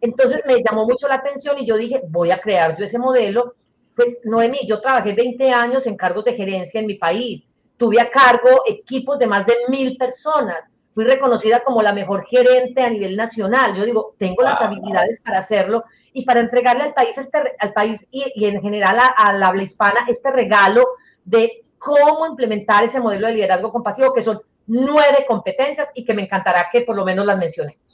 [0.01, 3.55] Entonces me llamó mucho la atención y yo dije, voy a crear yo ese modelo.
[3.95, 7.47] Pues Noemí, yo trabajé 20 años en cargos de gerencia en mi país.
[7.77, 10.65] Tuve a cargo equipos de más de mil personas.
[10.95, 13.75] Fui reconocida como la mejor gerente a nivel nacional.
[13.75, 18.09] Yo digo, tengo las habilidades para hacerlo y para entregarle al país, este, al país
[18.11, 20.87] y, en general a, la habla hispana este regalo
[21.25, 26.23] de cómo implementar ese modelo de liderazgo compasivo, que son nueve competencias y que me
[26.23, 27.92] encantará que por lo menos las mencionemos.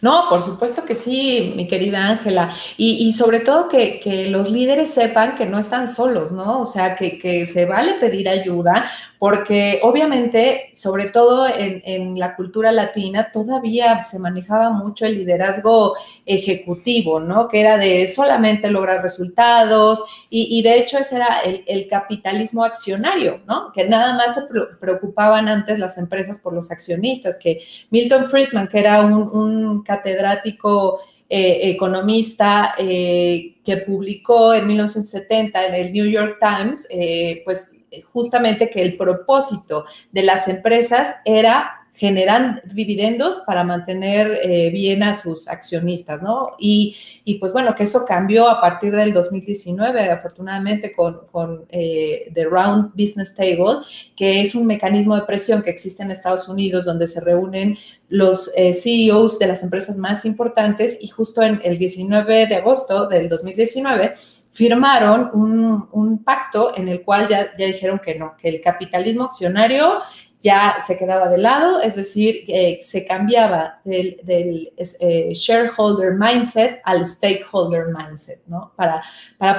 [0.00, 2.54] No, por supuesto que sí, mi querida Ángela.
[2.76, 6.60] Y, sobre todo que, los líderes sepan que no están solos, ¿no?
[6.60, 12.72] O sea, que, que se vale pedir ayuda, porque obviamente, sobre todo en, la cultura
[12.72, 17.46] latina, todavía se manejaba mucho el liderazgo ejecutivo, ¿no?
[17.46, 23.72] Que era de solamente lograr resultados y, de hecho ese era el, capitalismo accionario, ¿no?
[23.72, 24.40] Que nada más se
[24.80, 27.60] preocupaban antes las empresas por los accionistas, que
[27.90, 31.00] Milton Friedman, que era un, catedrático
[31.32, 37.76] eh, economista eh, que publicó en 1970 en el New York Times, eh, pues
[38.12, 45.12] justamente que el propósito de las empresas era generan dividendos para mantener eh, bien a
[45.12, 46.56] sus accionistas, ¿no?
[46.58, 46.96] Y,
[47.38, 52.92] pues bueno, que eso cambió a partir del 2019, afortunadamente, con, con eh, The Round
[52.94, 53.84] Business Table,
[54.16, 57.76] que es un mecanismo de presión que existe en Estados Unidos donde se reúnen
[58.08, 63.08] los eh, CEOs de las empresas más importantes y justo en el 19 de agosto
[63.08, 64.14] del 2019
[64.52, 69.24] firmaron un, un, pacto en el cual ya, ya dijeron que no, que el capitalismo
[69.24, 70.00] accionario
[70.40, 72.46] ya se quedaba de lado, es decir,
[72.80, 78.72] se cambiaba del, eh, shareholder mindset al stakeholder mindset, ¿no?
[78.74, 79.02] Para,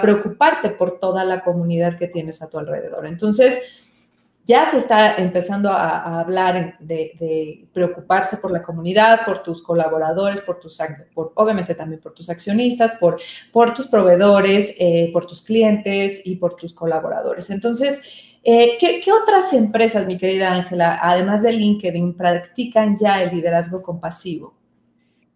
[0.01, 3.05] preocuparte por toda la comunidad que tienes a tu alrededor.
[3.05, 3.61] Entonces,
[4.43, 10.59] ya se está empezando a, hablar de, preocuparse por la comunidad, por tus colaboradores, por
[10.59, 10.79] tus,
[11.13, 13.21] obviamente también por tus accionistas, por,
[13.53, 17.51] por tus proveedores, eh, por tus clientes y por tus colaboradores.
[17.51, 18.01] Entonces,
[18.43, 24.55] eh, ¿qué, otras empresas, mi querida Ángela, además de LinkedIn, practican ya el liderazgo compasivo?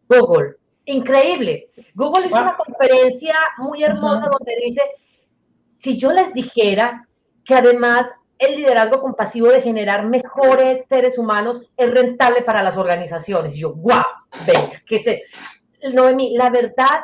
[0.10, 0.56] Google.
[0.86, 1.70] Increíble.
[1.94, 4.82] Google hizo una conferencia muy hermosa donde dice,
[5.78, 7.08] si yo les dijera
[7.44, 13.56] que además el liderazgo compasivo de generar mejores seres humanos es rentable para las organizaciones.
[13.56, 14.04] Y yo, guau,
[14.46, 15.24] venga, que se...
[15.94, 17.02] Noemí, la verdad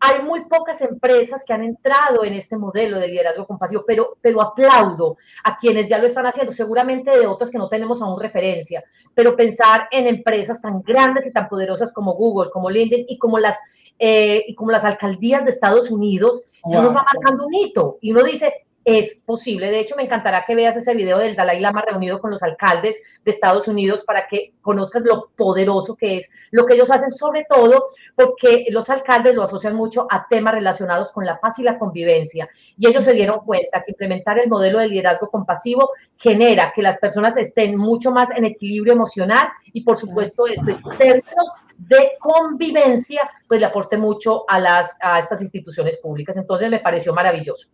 [0.00, 4.40] hay muy pocas empresas que han entrado en este modelo de liderazgo compasivo, pero, pero
[4.40, 8.82] aplaudo a quienes ya lo están haciendo, seguramente de otras que no tenemos aún referencia,
[9.14, 13.38] pero pensar en empresas tan grandes y tan poderosas como Google, como LinkedIn y como
[13.38, 13.58] las,
[13.98, 17.98] eh, y como las alcaldías de Estados Unidos, ya nos va marcando un hito.
[18.00, 19.70] Y uno dice, es posible.
[19.70, 22.96] De hecho, me encantará que veas ese video del Dalai Lama reunido con los alcaldes
[23.24, 27.46] de Estados Unidos para que conozcas lo poderoso que es lo que ellos hacen, sobre
[27.48, 31.78] todo porque los alcaldes lo asocian mucho a temas relacionados con la paz y la
[31.78, 32.48] convivencia.
[32.78, 36.98] Y ellos se dieron cuenta que implementar el modelo de liderazgo compasivo genera que las
[36.98, 40.64] personas estén mucho más en equilibrio emocional y, por supuesto, en
[40.96, 46.36] términos de convivencia, pues le aporte mucho a, a estas instituciones públicas.
[46.36, 47.68] Entonces, me pareció maravilloso.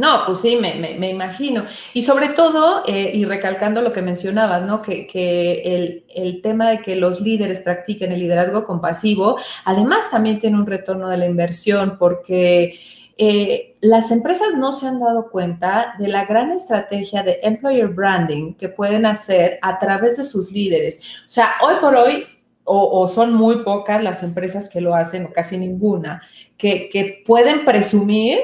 [0.00, 1.66] No, pues sí, me, imagino.
[1.92, 4.80] Y sobre todo, eh, y recalcando lo que mencionabas, ¿no?
[4.80, 10.66] Que, el, tema de que los líderes practiquen el liderazgo compasivo, además también tiene un
[10.66, 12.80] retorno de la inversión, porque
[13.18, 18.54] eh, las empresas no se han dado cuenta de la gran estrategia de employer branding
[18.54, 20.98] que pueden hacer a través de sus líderes.
[21.26, 22.24] O sea, hoy por hoy
[22.64, 26.22] o, son muy pocas las empresas que lo hacen, o casi ninguna,
[26.56, 28.38] que, que, pueden presumir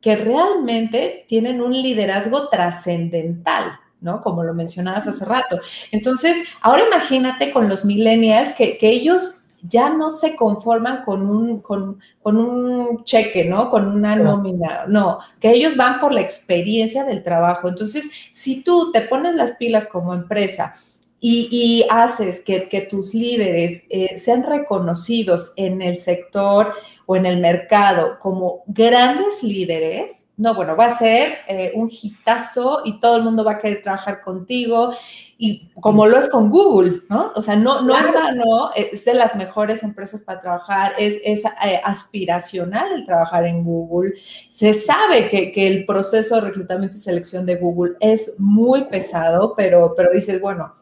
[0.00, 4.20] que realmente tienen un liderazgo trascendental, ¿no?
[4.20, 5.58] Como lo mencionabas hace rato.
[5.90, 11.98] Entonces, ahora imagínate con los millennials que, ellos ya no se conforman con un, con,
[12.22, 13.70] un cheque, ¿no?
[13.70, 17.68] Con una nómina, no, que ellos van por la experiencia del trabajo.
[17.68, 20.74] Entonces, si tú te pones las pilas como empresa
[21.20, 26.74] y, haces que, tus líderes eh, sean reconocidos en el sector
[27.10, 32.82] o en el mercado como grandes líderes, no, bueno, va a ser eh, un hitazo
[32.84, 34.92] y todo el mundo va a querer trabajar contigo
[35.38, 37.32] y como lo es con Google, ¿no?
[37.34, 37.94] O sea, no, no
[38.34, 43.64] no, es de las mejores empresas para trabajar, es, es eh, aspiracional el trabajar en
[43.64, 44.12] Google.
[44.50, 49.54] Se sabe que, que, el proceso de reclutamiento y selección de Google es muy pesado,
[49.56, 50.74] pero, pero dices, bueno,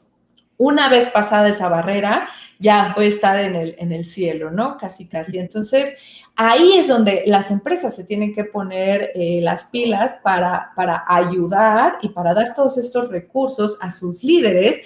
[0.58, 2.28] una vez pasada esa barrera,
[2.58, 4.78] ya voy a estar en el, en el cielo, ¿no?
[4.78, 5.38] Casi, casi.
[5.38, 5.96] Entonces,
[6.36, 11.98] ahí es donde las empresas se tienen que poner eh, las pilas para, para ayudar
[12.02, 14.80] y para dar todos estos recursos a sus líderes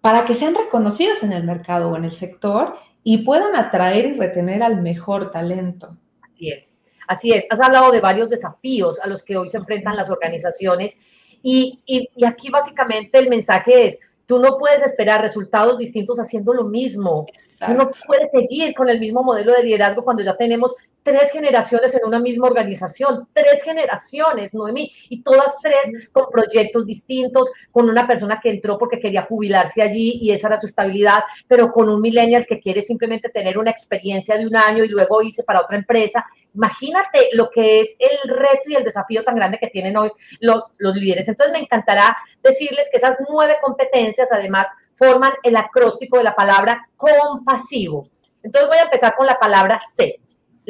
[0.00, 4.18] para que sean reconocidos en el mercado o en el sector y puedan atraer y
[4.18, 5.96] retener al mejor talento.
[6.22, 6.76] Así es,
[7.06, 7.44] así es.
[7.50, 10.98] Has hablado de varios desafíos a los que hoy se enfrentan las organizaciones
[11.42, 13.98] y, y, y aquí básicamente el mensaje es,
[14.30, 17.26] Tú no puedes esperar resultados distintos haciendo lo mismo.
[17.66, 21.94] Tú no puedes seguir con el mismo modelo de liderazgo cuando ya tenemos tres generaciones
[21.94, 28.06] en una misma organización, tres generaciones, Noemí, y todas tres con proyectos distintos, con una
[28.06, 32.00] persona que entró porque quería jubilarse allí y esa era su estabilidad, pero con un
[32.00, 35.76] millennial que quiere simplemente tener una experiencia de un año y luego irse para otra
[35.76, 36.24] empresa.
[36.54, 40.74] Imagínate lo que es el reto y el desafío tan grande que tienen hoy los,
[40.78, 41.28] los líderes.
[41.28, 46.86] Entonces me encantará decirles que esas nueve competencias además forman el acróstico de la palabra
[46.96, 48.08] compasivo.
[48.42, 50.20] Entonces voy a empezar con la palabra C.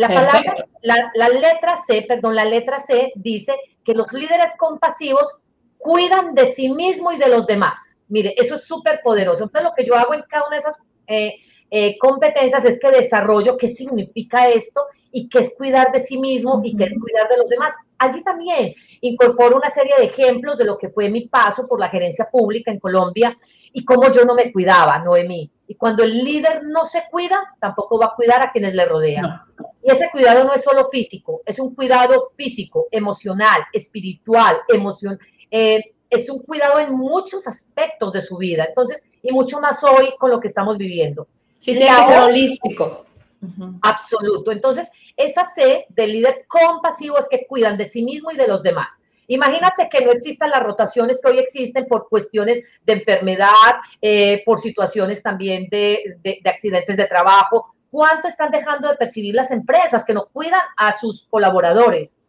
[0.00, 5.36] La palabra, la, letra C, perdón, la letra C dice que los líderes compasivos
[5.76, 8.00] cuidan de sí mismo y de los demás.
[8.08, 9.44] Mire, eso es súper poderoso.
[9.44, 11.34] Entonces, lo que yo hago en cada una de esas eh,
[11.70, 14.80] eh, competencias es que desarrollo qué significa esto
[15.12, 17.74] y qué es cuidar de sí mismo y qué es cuidar de los demás.
[17.98, 21.90] Allí también incorporo una serie de ejemplos de lo que fue mi paso por la
[21.90, 23.36] gerencia pública en Colombia
[23.70, 25.52] y cómo yo no me cuidaba, Noemí.
[25.68, 29.42] Y cuando el líder no se cuida, tampoco va a cuidar a quienes le rodean.
[29.82, 35.18] Y ese cuidado no es solo físico, es un cuidado físico, emocional, espiritual, emoción,
[35.50, 38.64] eh, es un cuidado en muchos aspectos de su vida.
[38.68, 41.28] Entonces, y mucho más hoy con lo que estamos viviendo.
[41.56, 43.06] Sí, tiene que ser holístico.
[43.82, 44.50] Absoluto.
[44.50, 48.62] Entonces, esa C del líder compasivo es que cuidan de sí mismo y de los
[48.62, 49.04] demás.
[49.28, 54.60] Imagínate que no existan las rotaciones que hoy existen por cuestiones de enfermedad, eh, por
[54.60, 57.74] situaciones también de, accidentes de trabajo.
[57.90, 62.20] ¿Cuánto están dejando de percibir las empresas que no cuidan a sus colaboradores?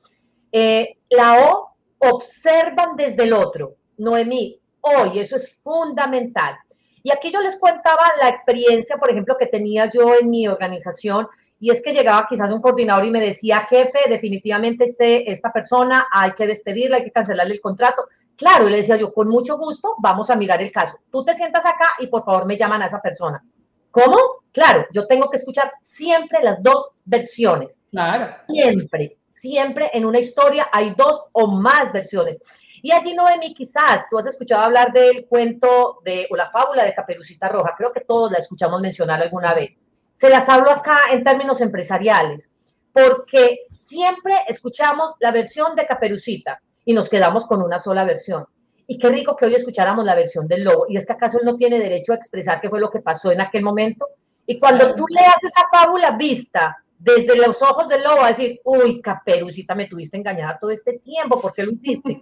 [0.52, 3.76] Eh, la O, observan desde el otro.
[3.98, 6.58] Noemí, hoy eso es fundamental.
[7.04, 11.28] Y aquí yo les contaba la experiencia, por ejemplo, que tenía yo en mi organización,
[11.60, 16.08] y es que llegaba quizás un coordinador y me decía, jefe, definitivamente este, esta persona
[16.12, 18.06] hay que despedirla, hay que cancelarle el contrato.
[18.36, 20.98] Claro, y le decía yo, con mucho gusto, vamos a mirar el caso.
[21.12, 23.44] Tú te sientas acá y por favor me llaman a esa persona.
[23.92, 24.18] ¿Cómo?
[24.52, 27.80] Claro, yo tengo que escuchar siempre las dos versiones.
[27.92, 28.34] Claro.
[28.48, 32.40] Siempre, siempre en una historia hay dos o más versiones.
[32.82, 36.96] Y allí, Noemi, quizás tú has escuchado hablar del cuento de, o la fábula de
[36.96, 39.78] Caperucita Roja, creo que todos la escuchamos mencionar alguna vez.
[40.14, 42.50] Se las hablo acá en términos empresariales,
[42.92, 48.46] porque siempre escuchamos la versión de Caperucita y nos quedamos con una sola versión.
[48.92, 50.86] Y qué rico que hoy escucháramos la versión del lobo.
[50.90, 53.32] ¿Y es que acaso él no tiene derecho a expresar qué fue lo que pasó
[53.32, 54.06] en aquel momento?
[54.46, 59.02] Y cuando tú leas esa fábula vista desde los ojos del lobo, a decir, uy,
[59.02, 62.22] Caperucita, me tuviste engañada todo este tiempo, ¿por qué lo hiciste?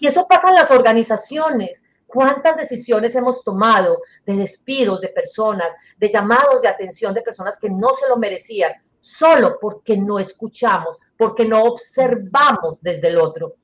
[0.00, 1.84] Y eso pasa en las organizaciones.
[2.08, 7.70] ¿Cuántas decisiones hemos tomado de despidos de personas, de llamados de atención de personas que
[7.70, 13.54] no se lo merecían, solo porque no escuchamos, porque no observamos desde el otro?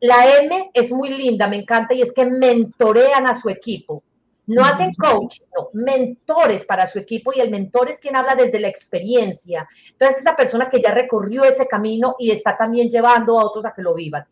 [0.00, 4.02] La M es muy linda, me encanta, y es que mentorean a su equipo.
[4.46, 8.58] No hacen coach, no, mentores para su equipo y el mentor es quien habla desde
[8.58, 9.68] la experiencia.
[9.92, 13.72] Entonces, esa persona que ya recorrió ese camino y está también llevando a otros a
[13.72, 14.24] que lo vivan.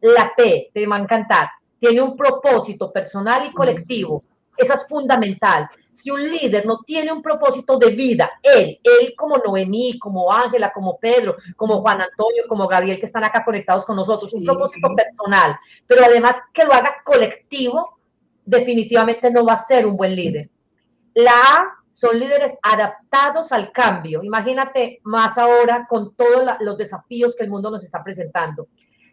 [0.00, 1.48] La P, te va a encantar,
[1.78, 4.22] tiene un propósito personal y colectivo.
[4.56, 5.68] Esa es fundamental.
[5.92, 10.72] Si un líder no tiene un propósito de vida, él, él como Noemí, como Ángela,
[10.72, 14.88] como Pedro, como Juan Antonio, como Gabriel, que están acá conectados con nosotros, un propósito
[14.94, 17.98] personal, pero además que lo haga colectivo,
[18.44, 20.50] definitivamente no va a ser un buen líder.
[21.14, 24.22] La A son líderes adaptados al cambio.
[24.22, 28.66] Imagínate más ahora con todos los desafíos que el mundo nos está presentando.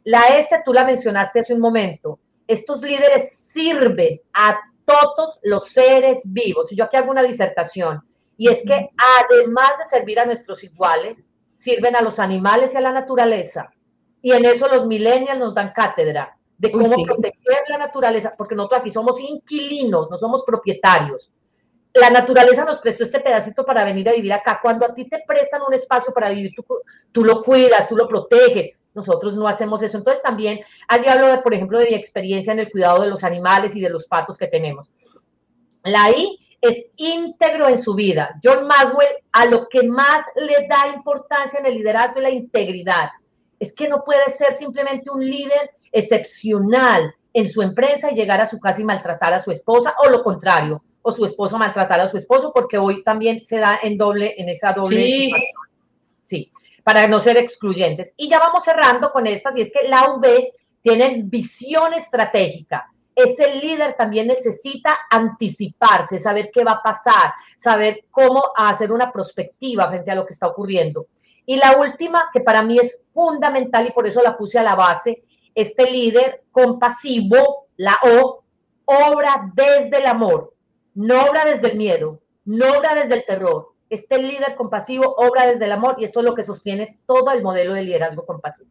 [0.03, 2.19] La S, tú la mencionaste hace un momento.
[2.47, 6.71] Estos líderes sirven a todos los seres vivos.
[6.71, 8.01] Y yo aquí hago una disertación.
[8.37, 12.81] Y es que además de servir a nuestros iguales, sirven a los animales y a
[12.81, 13.71] la naturaleza.
[14.21, 18.81] Y en eso los millennials nos dan cátedra de cómo proteger la naturaleza, porque nosotros
[18.81, 21.31] aquí somos inquilinos, no somos propietarios.
[21.93, 24.59] La naturaleza nos prestó este pedacito para venir a vivir acá.
[24.61, 26.63] Cuando a ti te prestan un espacio para vivir, tú,
[27.11, 29.97] tú lo cuidas, tú lo proteges, nosotros no hacemos eso.
[29.97, 33.23] Entonces también, allí hablo, de, por ejemplo, de mi experiencia en el cuidado de los
[33.23, 34.89] animales y de los patos que tenemos.
[35.83, 38.39] La I es íntegro en su vida.
[38.43, 43.09] John Maswell, a lo que más le da importancia en el liderazgo es la integridad.
[43.59, 48.47] Es que no puede ser simplemente un líder excepcional en su empresa y llegar a
[48.47, 52.09] su casa y maltratar a su esposa o lo contrario, o su esposo maltratar a
[52.09, 54.97] su esposo, porque hoy también se da en doble, en esa doble.
[54.97, 55.31] Sí.
[56.23, 56.51] Sí
[56.83, 58.13] para no ser excluyentes.
[58.17, 60.25] Y ya vamos cerrando con estas, y es que la UB
[60.81, 62.91] tiene visión estratégica.
[63.13, 69.89] Ese líder también necesita anticiparse, saber qué va a pasar, saber cómo hacer una perspectiva
[69.89, 71.07] frente a lo que está ocurriendo.
[71.45, 74.75] Y la última, que para mí es fundamental y por eso la puse a la
[74.75, 75.23] base,
[75.53, 78.43] este líder compasivo, la O,
[78.85, 80.53] obra desde el amor,
[80.95, 85.65] no obra desde el miedo, no obra desde el terror, este líder compasivo obra desde
[85.65, 88.69] el amor y esto es lo que sostiene todo el modelo de liderazgo compasivo.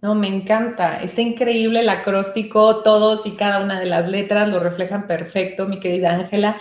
[0.00, 1.02] No, me encanta.
[1.02, 5.80] Está increíble el acróstico, todos y cada una de las letras lo reflejan perfecto, mi
[5.80, 6.58] querida Ángela.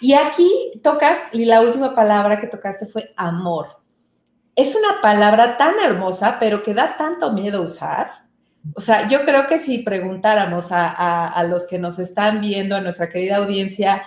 [0.00, 3.78] Y aquí tocas, y la última palabra que tocaste fue amor.
[4.54, 8.24] Es una palabra tan hermosa, pero que da tanto miedo usar.
[8.74, 12.82] O sea, yo creo que si preguntáramos a, a los que nos están viendo, a
[12.82, 14.02] nuestra querida audiencia,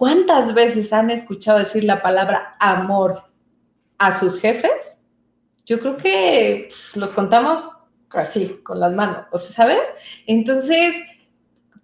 [0.00, 3.22] ¿Cuántas veces han escuchado decir la palabra amor
[3.98, 5.02] a sus jefes?
[5.66, 7.68] Yo creo que los contamos
[8.08, 9.82] así, con las manos, ¿sabes?
[10.26, 10.94] Entonces,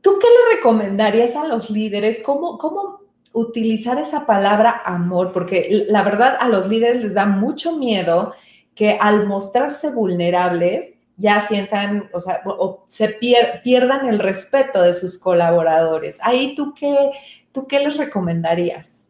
[0.01, 2.23] ¿tú qué le recomendarías a los líderes?
[2.25, 3.01] ¿Cómo, cómo
[3.35, 8.33] utilizar esa palabra amor, porque la verdad a los líderes les da mucho miedo
[8.75, 15.19] que al mostrarse vulnerables ya sientan, o sea, o se pierdan el respeto de sus
[15.19, 16.19] colaboradores.
[16.23, 17.11] Ahí tú qué,
[17.57, 19.09] tú qué les recomendarías?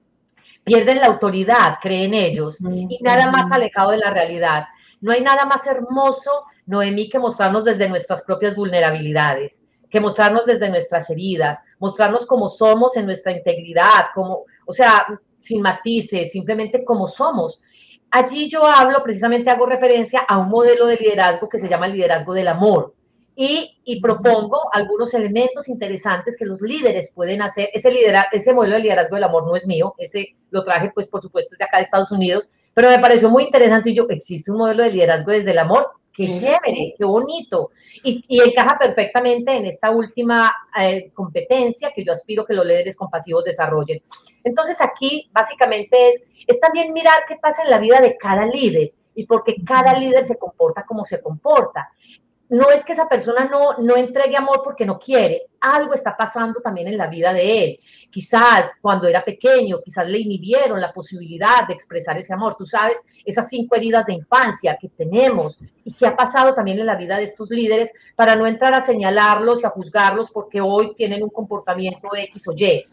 [0.63, 4.67] Pierden la autoridad, creen ellos, y nada más alejado de la realidad.
[5.01, 10.69] No hay nada más hermoso, Noemí, que mostrarnos desde nuestras propias vulnerabilidades, que mostrarnos desde
[10.69, 15.07] nuestras heridas, mostrarnos como somos en nuestra integridad, como, o sea,
[15.41, 17.61] sin matices, simplemente como somos.
[18.13, 21.95] Allí yo hablo, precisamente hago referencia a un modelo de liderazgo que se llama el
[21.95, 22.95] liderazgo del amor.
[23.39, 27.69] Y, y, propongo algunos elementos interesantes que los líderes pueden hacer.
[27.75, 31.09] Ese, liderazgo, ese modelo de liderazgo del amor no es mío, ese lo traje, pues,
[31.09, 34.51] por supuesto, de acá de Estados Unidos, pero me pareció muy interesante y yo, existe
[34.51, 37.73] un modelo de liderazgo desde el amor, qué chévere, qué bonito.
[38.03, 42.97] Y, y, encaja perfectamente en esta última eh, competencia que yo aspiro que los líderes
[42.97, 44.01] compasivos desarrollen.
[44.45, 48.93] Entonces aquí básicamente es es también mirar qué pasa en la vida de cada líder
[49.15, 51.91] y porque cada líder se comporta como se comporta.
[52.49, 56.61] No es que esa persona no, no entregue amor porque no quiere, algo está pasando
[56.61, 57.81] también en la vida de él.
[58.11, 62.55] Quizás cuando era pequeño, quizás le inhibieron la posibilidad de expresar ese amor.
[62.57, 66.87] Tú sabes, esas cinco heridas de infancia que tenemos y que ha pasado también en
[66.87, 70.95] la vida de estos líderes para no entrar a señalarlos y a juzgarlos porque hoy
[70.95, 72.87] tienen un comportamiento X o Y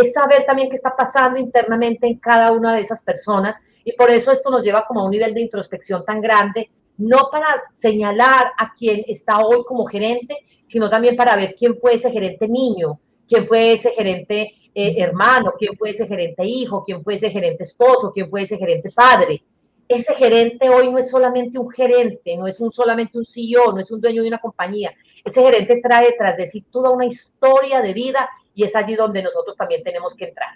[0.00, 4.10] es saber también qué está pasando internamente en cada una de esas personas y por
[4.10, 6.70] eso esto nos lleva como a un nivel de introspección tan grande,
[7.00, 7.46] no para
[7.76, 12.46] señalar a quien está hoy como gerente, sino también para ver quién fue ese gerente
[12.46, 17.30] niño, quién fue ese gerente eh, hermano, quién fue ese gerente hijo, quién fue ese
[17.30, 19.42] gerente esposo, quién fue ese gerente padre.
[19.88, 23.80] Ese gerente hoy no es solamente un gerente, no es un, solamente un CEO, no
[23.80, 24.92] es un dueño de una compañía.
[25.24, 29.22] Ese gerente trae detrás de sí toda una historia de vida y es allí donde
[29.22, 30.50] nosotros también tenemos que entrar.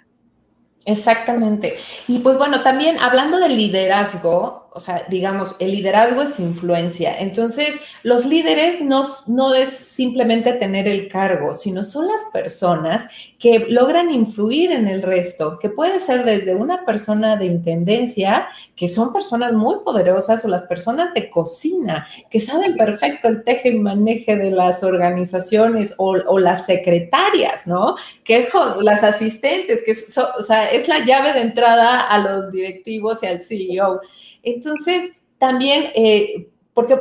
[0.85, 1.75] Exactamente.
[2.07, 7.17] Y pues bueno, también hablando del liderazgo, o sea, digamos, el liderazgo es influencia.
[7.17, 13.07] Entonces, los líderes no, no es simplemente tener el cargo, sino son las personas
[13.39, 18.89] que logran influir en el resto, que puede ser desde una persona de intendencia, que
[18.89, 23.79] son personas muy poderosas, o las personas de cocina, que saben perfecto el teje y
[23.79, 27.95] maneje de las organizaciones, o, las secretarias, ¿no?
[28.25, 29.93] Que es con las asistentes, que
[30.37, 34.01] o sea, es la llave de entrada a los directivos y al CEO.
[34.45, 36.99] Entonces, también, eh, porque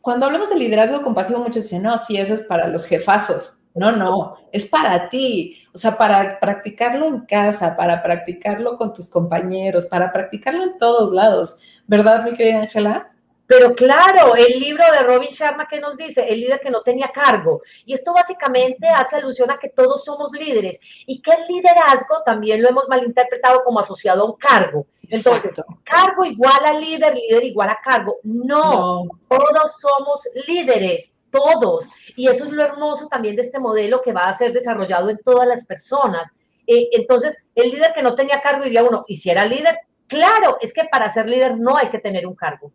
[0.00, 3.58] cuando hablamos de liderazgo compasivo, muchos dicen, no, sí, eso es para los jefazos.
[3.74, 5.56] No, no, es para ti.
[5.72, 11.12] O sea, para practicarlo en casa, para practicarlo con tus compañeros, para practicarlo en todos
[11.12, 11.56] lados.
[11.86, 13.11] ¿Verdad, mi querida Ángela?
[13.46, 17.10] Pero claro, el libro de Robin Sharma que nos dice, el líder que no tenía
[17.12, 17.60] cargo.
[17.84, 22.62] Y esto básicamente hace alusión a que todos somos líderes y que el liderazgo también
[22.62, 24.86] lo hemos malinterpretado como asociado a un cargo.
[25.08, 25.52] Entonces,
[25.84, 28.16] cargo igual a líder, líder igual a cargo.
[28.22, 31.86] No, todos somos líderes, todos.
[32.16, 35.18] Y eso es lo hermoso también de este modelo que va a ser desarrollado en
[35.18, 36.32] todas las personas.
[36.66, 39.76] Eh, entonces, el líder que no tenía cargo diría uno, ¿y si era líder?
[40.06, 42.72] Claro, es que para ser líder no hay que tener un cargo.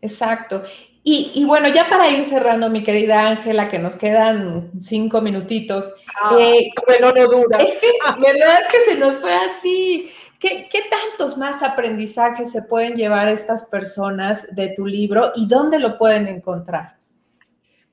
[0.00, 0.62] Exacto.
[1.02, 5.94] Y, bueno, ya para ir cerrando, mi querida Ángela, que nos quedan cinco minutitos.
[6.22, 7.56] Ah, eh, bueno, no duda.
[7.58, 7.88] Es que,
[8.20, 10.10] ¿verdad que se nos fue así?
[10.38, 15.78] ¿Qué, ¿Qué, tantos más aprendizajes se pueden llevar estas personas de tu libro y dónde
[15.78, 16.96] lo pueden encontrar?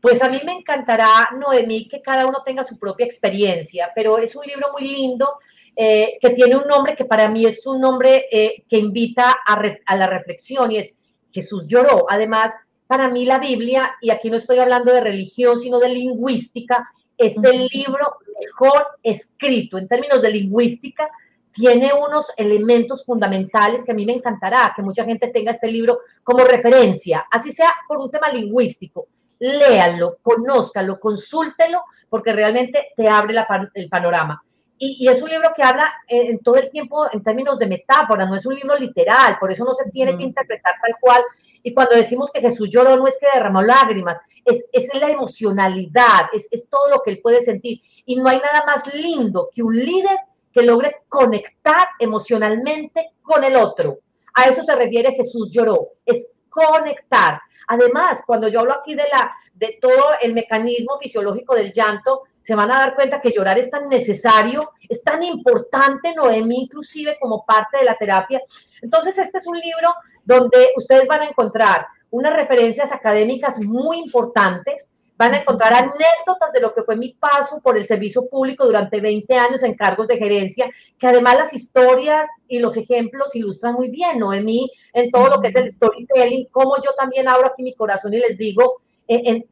[0.02, 4.36] Pues a mí me encantará, Noemí, que cada uno tenga su propia experiencia, pero es
[4.36, 5.40] un libro muy lindo
[5.76, 9.62] eh, que tiene un nombre que para mí es un nombre eh, que invita a,
[9.86, 10.97] a la reflexión y es
[11.38, 12.08] Jesús lloró.
[12.10, 12.52] Además,
[12.88, 17.36] para mí la Biblia, y aquí no estoy hablando de religión, sino de lingüística, es
[17.44, 21.08] el libro mejor escrito en términos de lingüística.
[21.52, 26.00] Tiene unos elementos fundamentales que a mí me encantará que mucha gente tenga este libro
[26.24, 29.08] como referencia, así sea por un tema lingüístico.
[29.40, 33.36] Léanlo, conózcalo, consúltelo, porque realmente te abre
[33.76, 34.44] el panorama.
[34.80, 38.36] Y, es un libro que habla en, todo el tiempo en términos de metáfora, no
[38.36, 41.24] es un libro literal, por eso no se tiene que interpretar tal cual.
[41.64, 46.28] Y cuando decimos que Jesús lloró, no es que derramó lágrimas, es, es la emocionalidad,
[46.32, 47.82] es, es todo lo que él puede sentir.
[48.06, 50.18] Y no hay nada más lindo que un líder
[50.54, 54.00] que logre conectar emocionalmente con el otro.
[54.34, 57.40] A eso se refiere Jesús lloró, es conectar.
[57.68, 62.56] Además, cuando yo hablo aquí de, la, de todo el mecanismo fisiológico del llanto, se
[62.56, 67.46] van a dar cuenta que llorar es tan necesario, es tan importante, Noemí, inclusive como
[67.46, 68.42] parte de la terapia.
[68.82, 69.94] Entonces, este es un libro
[70.24, 76.62] donde ustedes van a encontrar unas referencias académicas muy importantes, van a encontrar anécdotas de
[76.62, 80.16] lo que fue mi paso por el servicio público durante 20 años en cargos de
[80.16, 85.42] gerencia, que además las historias y los ejemplos ilustran muy bien, Noemí, en todo lo
[85.42, 88.84] que es el storytelling, como yo también abro aquí mi corazón y les digo,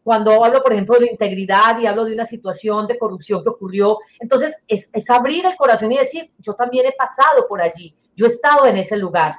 [0.04, 4.00] cuando hablo, por ejemplo, de integridad y hablo de una situación de corrupción que ocurrió,
[4.20, 8.26] entonces es, es abrir el corazón y decir, yo también he pasado por allí, yo
[8.26, 9.36] he estado en ese lugar.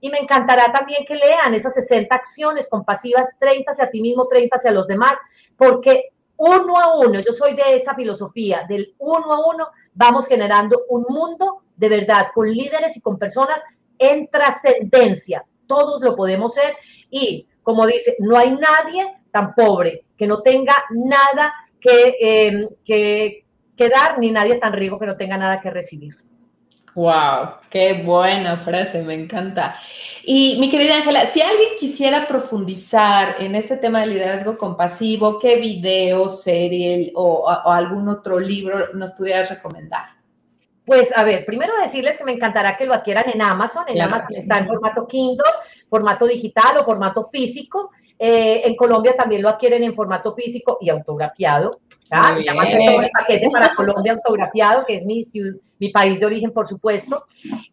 [0.00, 4.56] Y me encantará también que lean esas 60 acciones compasivas, 30 hacia ti mismo, 30
[4.56, 5.14] hacia los demás,
[5.56, 10.82] porque uno a uno, yo soy de esa filosofía, del uno a uno, vamos generando
[10.88, 13.60] un mundo de verdad, con líderes y con personas
[13.98, 15.44] en trascendencia.
[15.66, 16.76] Todos lo podemos ser
[17.10, 23.44] y, como dice, no hay nadie tan pobre que no tenga nada que, eh, que,
[23.76, 26.14] que dar, ni nadie tan rico que no tenga nada que recibir.
[26.94, 29.76] Wow, qué buena frase, me encanta.
[30.22, 35.56] Y mi querida Ángela, si alguien quisiera profundizar en este tema de liderazgo compasivo, ¿qué
[35.56, 40.10] video, serie o, algún otro libro nos pudieras recomendar?
[40.86, 43.84] Pues a ver, primero decirles que me encantará que lo adquieran en Amazon.
[43.88, 45.50] En Amazon está en formato Kindle,
[45.90, 47.90] formato digital o formato físico.
[48.26, 51.80] Eh, en Colombia también lo adquieren en formato físico y autografiado.
[52.10, 52.34] ¿ah?
[52.38, 55.22] el paquete para Colombia autografiado, que es mi,
[55.78, 57.26] mi país de origen, por supuesto.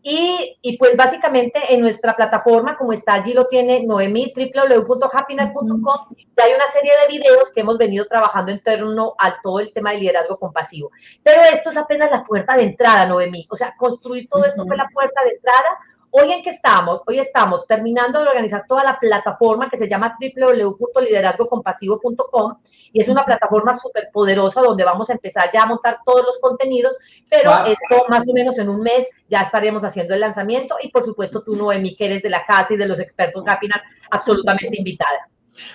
[0.04, 6.44] Y, y, pues básicamente en nuestra plataforma, como está allí, lo tiene Noemi, www.happiness.com, ya
[6.44, 9.92] hay una serie de videos que hemos venido trabajando en torno a todo el tema
[9.92, 10.92] del liderazgo compasivo.
[11.24, 13.48] Pero esto es apenas la puerta de entrada, Noemi.
[13.50, 15.78] O sea, construir todo esto fue la puerta de entrada
[16.14, 17.00] Hoy en qué estamos?
[17.08, 22.58] Hoy estamos terminando de organizar toda la plataforma que se llama www.liderazgocompasivo.com
[22.92, 26.38] y es una plataforma súper poderosa donde vamos a empezar ya a montar todos los
[26.40, 26.98] contenidos,
[27.30, 31.06] pero esto más o menos en un mes ya estaremos haciendo el lanzamiento y por
[31.06, 35.30] supuesto tú, Noemi, que eres de la casa y de los expertos Gapinar, absolutamente invitada.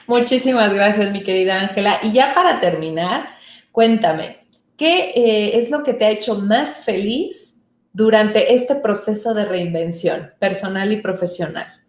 [0.07, 2.01] Muchísimas gracias, mi querida Ángela.
[2.03, 3.31] Y ya para terminar,
[3.73, 7.56] cuéntame, ¿qué eh, es lo que te ha hecho más feliz
[7.97, 11.83] durante este proceso de reinvención personal y profesional?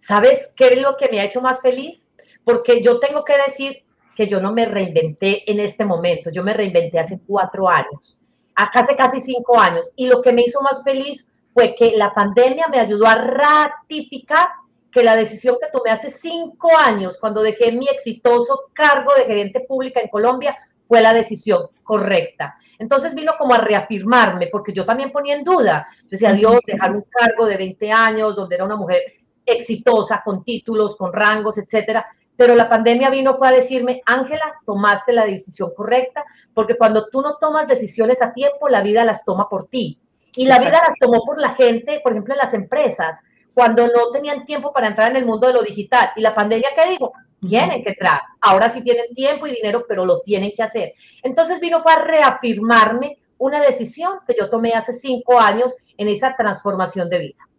[0.00, 2.08] ¿Sabes qué es lo que me ha hecho más feliz?
[2.42, 3.84] Porque yo tengo que decir
[4.16, 8.18] que yo no me reinventé en este momento, yo me reinventé hace cuatro años,
[8.56, 12.66] hace casi cinco años, y lo que me hizo más feliz fue que la pandemia
[12.66, 14.48] me ayudó a ratificar
[14.90, 19.60] que la decisión que tomé hace cinco años, cuando dejé mi exitoso cargo de gerente
[19.60, 20.56] pública en Colombia,
[20.88, 22.58] fue la decisión correcta.
[22.80, 25.86] Entonces vino como a reafirmarme, porque yo también ponía en duda.
[26.04, 29.02] Yo decía, Dios, dejar un cargo de 20 años, donde era una mujer
[29.44, 32.06] exitosa, con títulos, con rangos, etcétera.
[32.36, 36.24] Pero la pandemia vino fue a decirme, Ángela, tomaste la decisión correcta,
[36.54, 40.00] porque cuando tú no tomas decisiones a tiempo, la vida las toma por ti.
[40.34, 43.22] Y la vida las tomó por la gente, por ejemplo, en las empresas,
[43.52, 46.12] cuando no tenían tiempo para entrar en el mundo de lo digital.
[46.16, 47.12] Y la pandemia, ¿qué digo?
[47.40, 48.20] Tienen que entrar.
[48.40, 50.94] Ahora sí tienen tiempo y dinero, pero lo tienen que hacer.
[51.22, 56.36] Entonces vino fue a reafirmarme una decisión que yo tomé hace cinco años en esa
[56.36, 57.49] transformación de vida.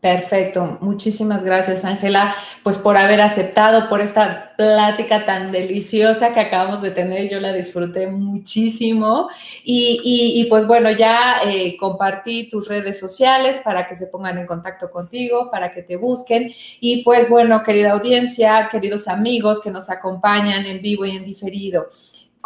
[0.00, 2.32] Perfecto, muchísimas gracias Ángela,
[2.62, 7.52] pues por haber aceptado, por esta plática tan deliciosa que acabamos de tener, yo la
[7.52, 9.28] disfruté muchísimo.
[9.64, 14.88] Y, pues bueno, ya eh, compartí tus redes sociales para que se pongan en contacto
[14.88, 16.52] contigo, para que te busquen.
[16.78, 21.88] Y pues bueno, querida audiencia, queridos amigos que nos acompañan en vivo y en diferido.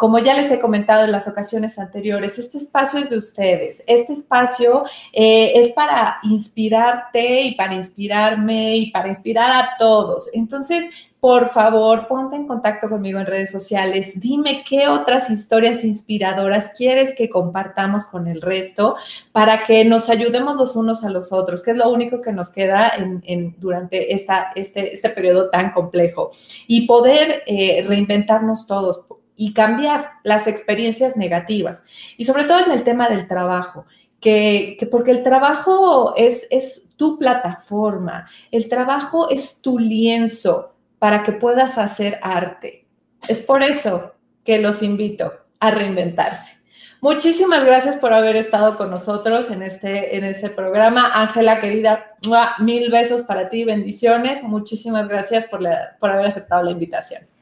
[0.03, 3.85] Como ya les he comentado en las ocasiones anteriores, este espacio es de ustedes.
[3.87, 4.83] Este espacio
[5.13, 10.29] eh, es para inspirarte y para inspirarme y para inspirar a todos.
[10.33, 10.89] Entonces,
[11.21, 14.19] por favor, ponte en contacto conmigo en redes sociales.
[14.19, 18.97] Dime qué otras historias inspiradoras quieres que compartamos con el resto
[19.31, 22.49] para que nos ayudemos los unos a los otros, que es lo único que nos
[22.49, 22.91] queda
[23.23, 26.29] en, durante esta, este, este periodo tan complejo.
[26.67, 31.83] Y poder eh, reinventarnos todos y cambiar las experiencias negativas.
[32.17, 33.85] Y sobre todo en el tema del trabajo,
[34.19, 41.33] que, porque el trabajo es, es tu plataforma, el trabajo es tu lienzo para que
[41.33, 42.85] puedas hacer arte.
[43.27, 44.13] Es por eso
[44.43, 46.63] que los invito a reinventarse.
[47.01, 51.11] Muchísimas gracias por haber estado con nosotros en este, en este programa.
[51.13, 52.15] Ángela, querida,
[52.59, 54.41] mil besos para ti, bendiciones.
[54.41, 55.59] Muchísimas gracias por,
[55.99, 57.32] por haber aceptado la invitación.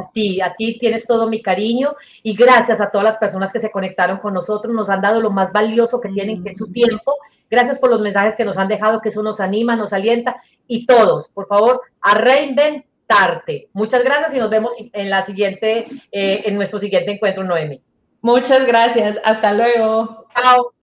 [0.00, 3.60] A ti, a ti tienes todo mi cariño y gracias a todas las personas que
[3.60, 6.72] se conectaron con nosotros, nos han dado lo más valioso que tienen, que es su
[6.72, 7.14] tiempo.
[7.50, 10.86] Gracias por los mensajes que nos han dejado, que eso nos anima, nos alienta y
[10.86, 13.68] todos, por favor, a reinventarte.
[13.72, 17.82] Muchas gracias y nos vemos en la siguiente, eh, en nuestro siguiente encuentro, Noemi.
[18.22, 19.20] Muchas gracias.
[19.24, 20.26] Hasta luego.
[20.34, 20.79] Chao.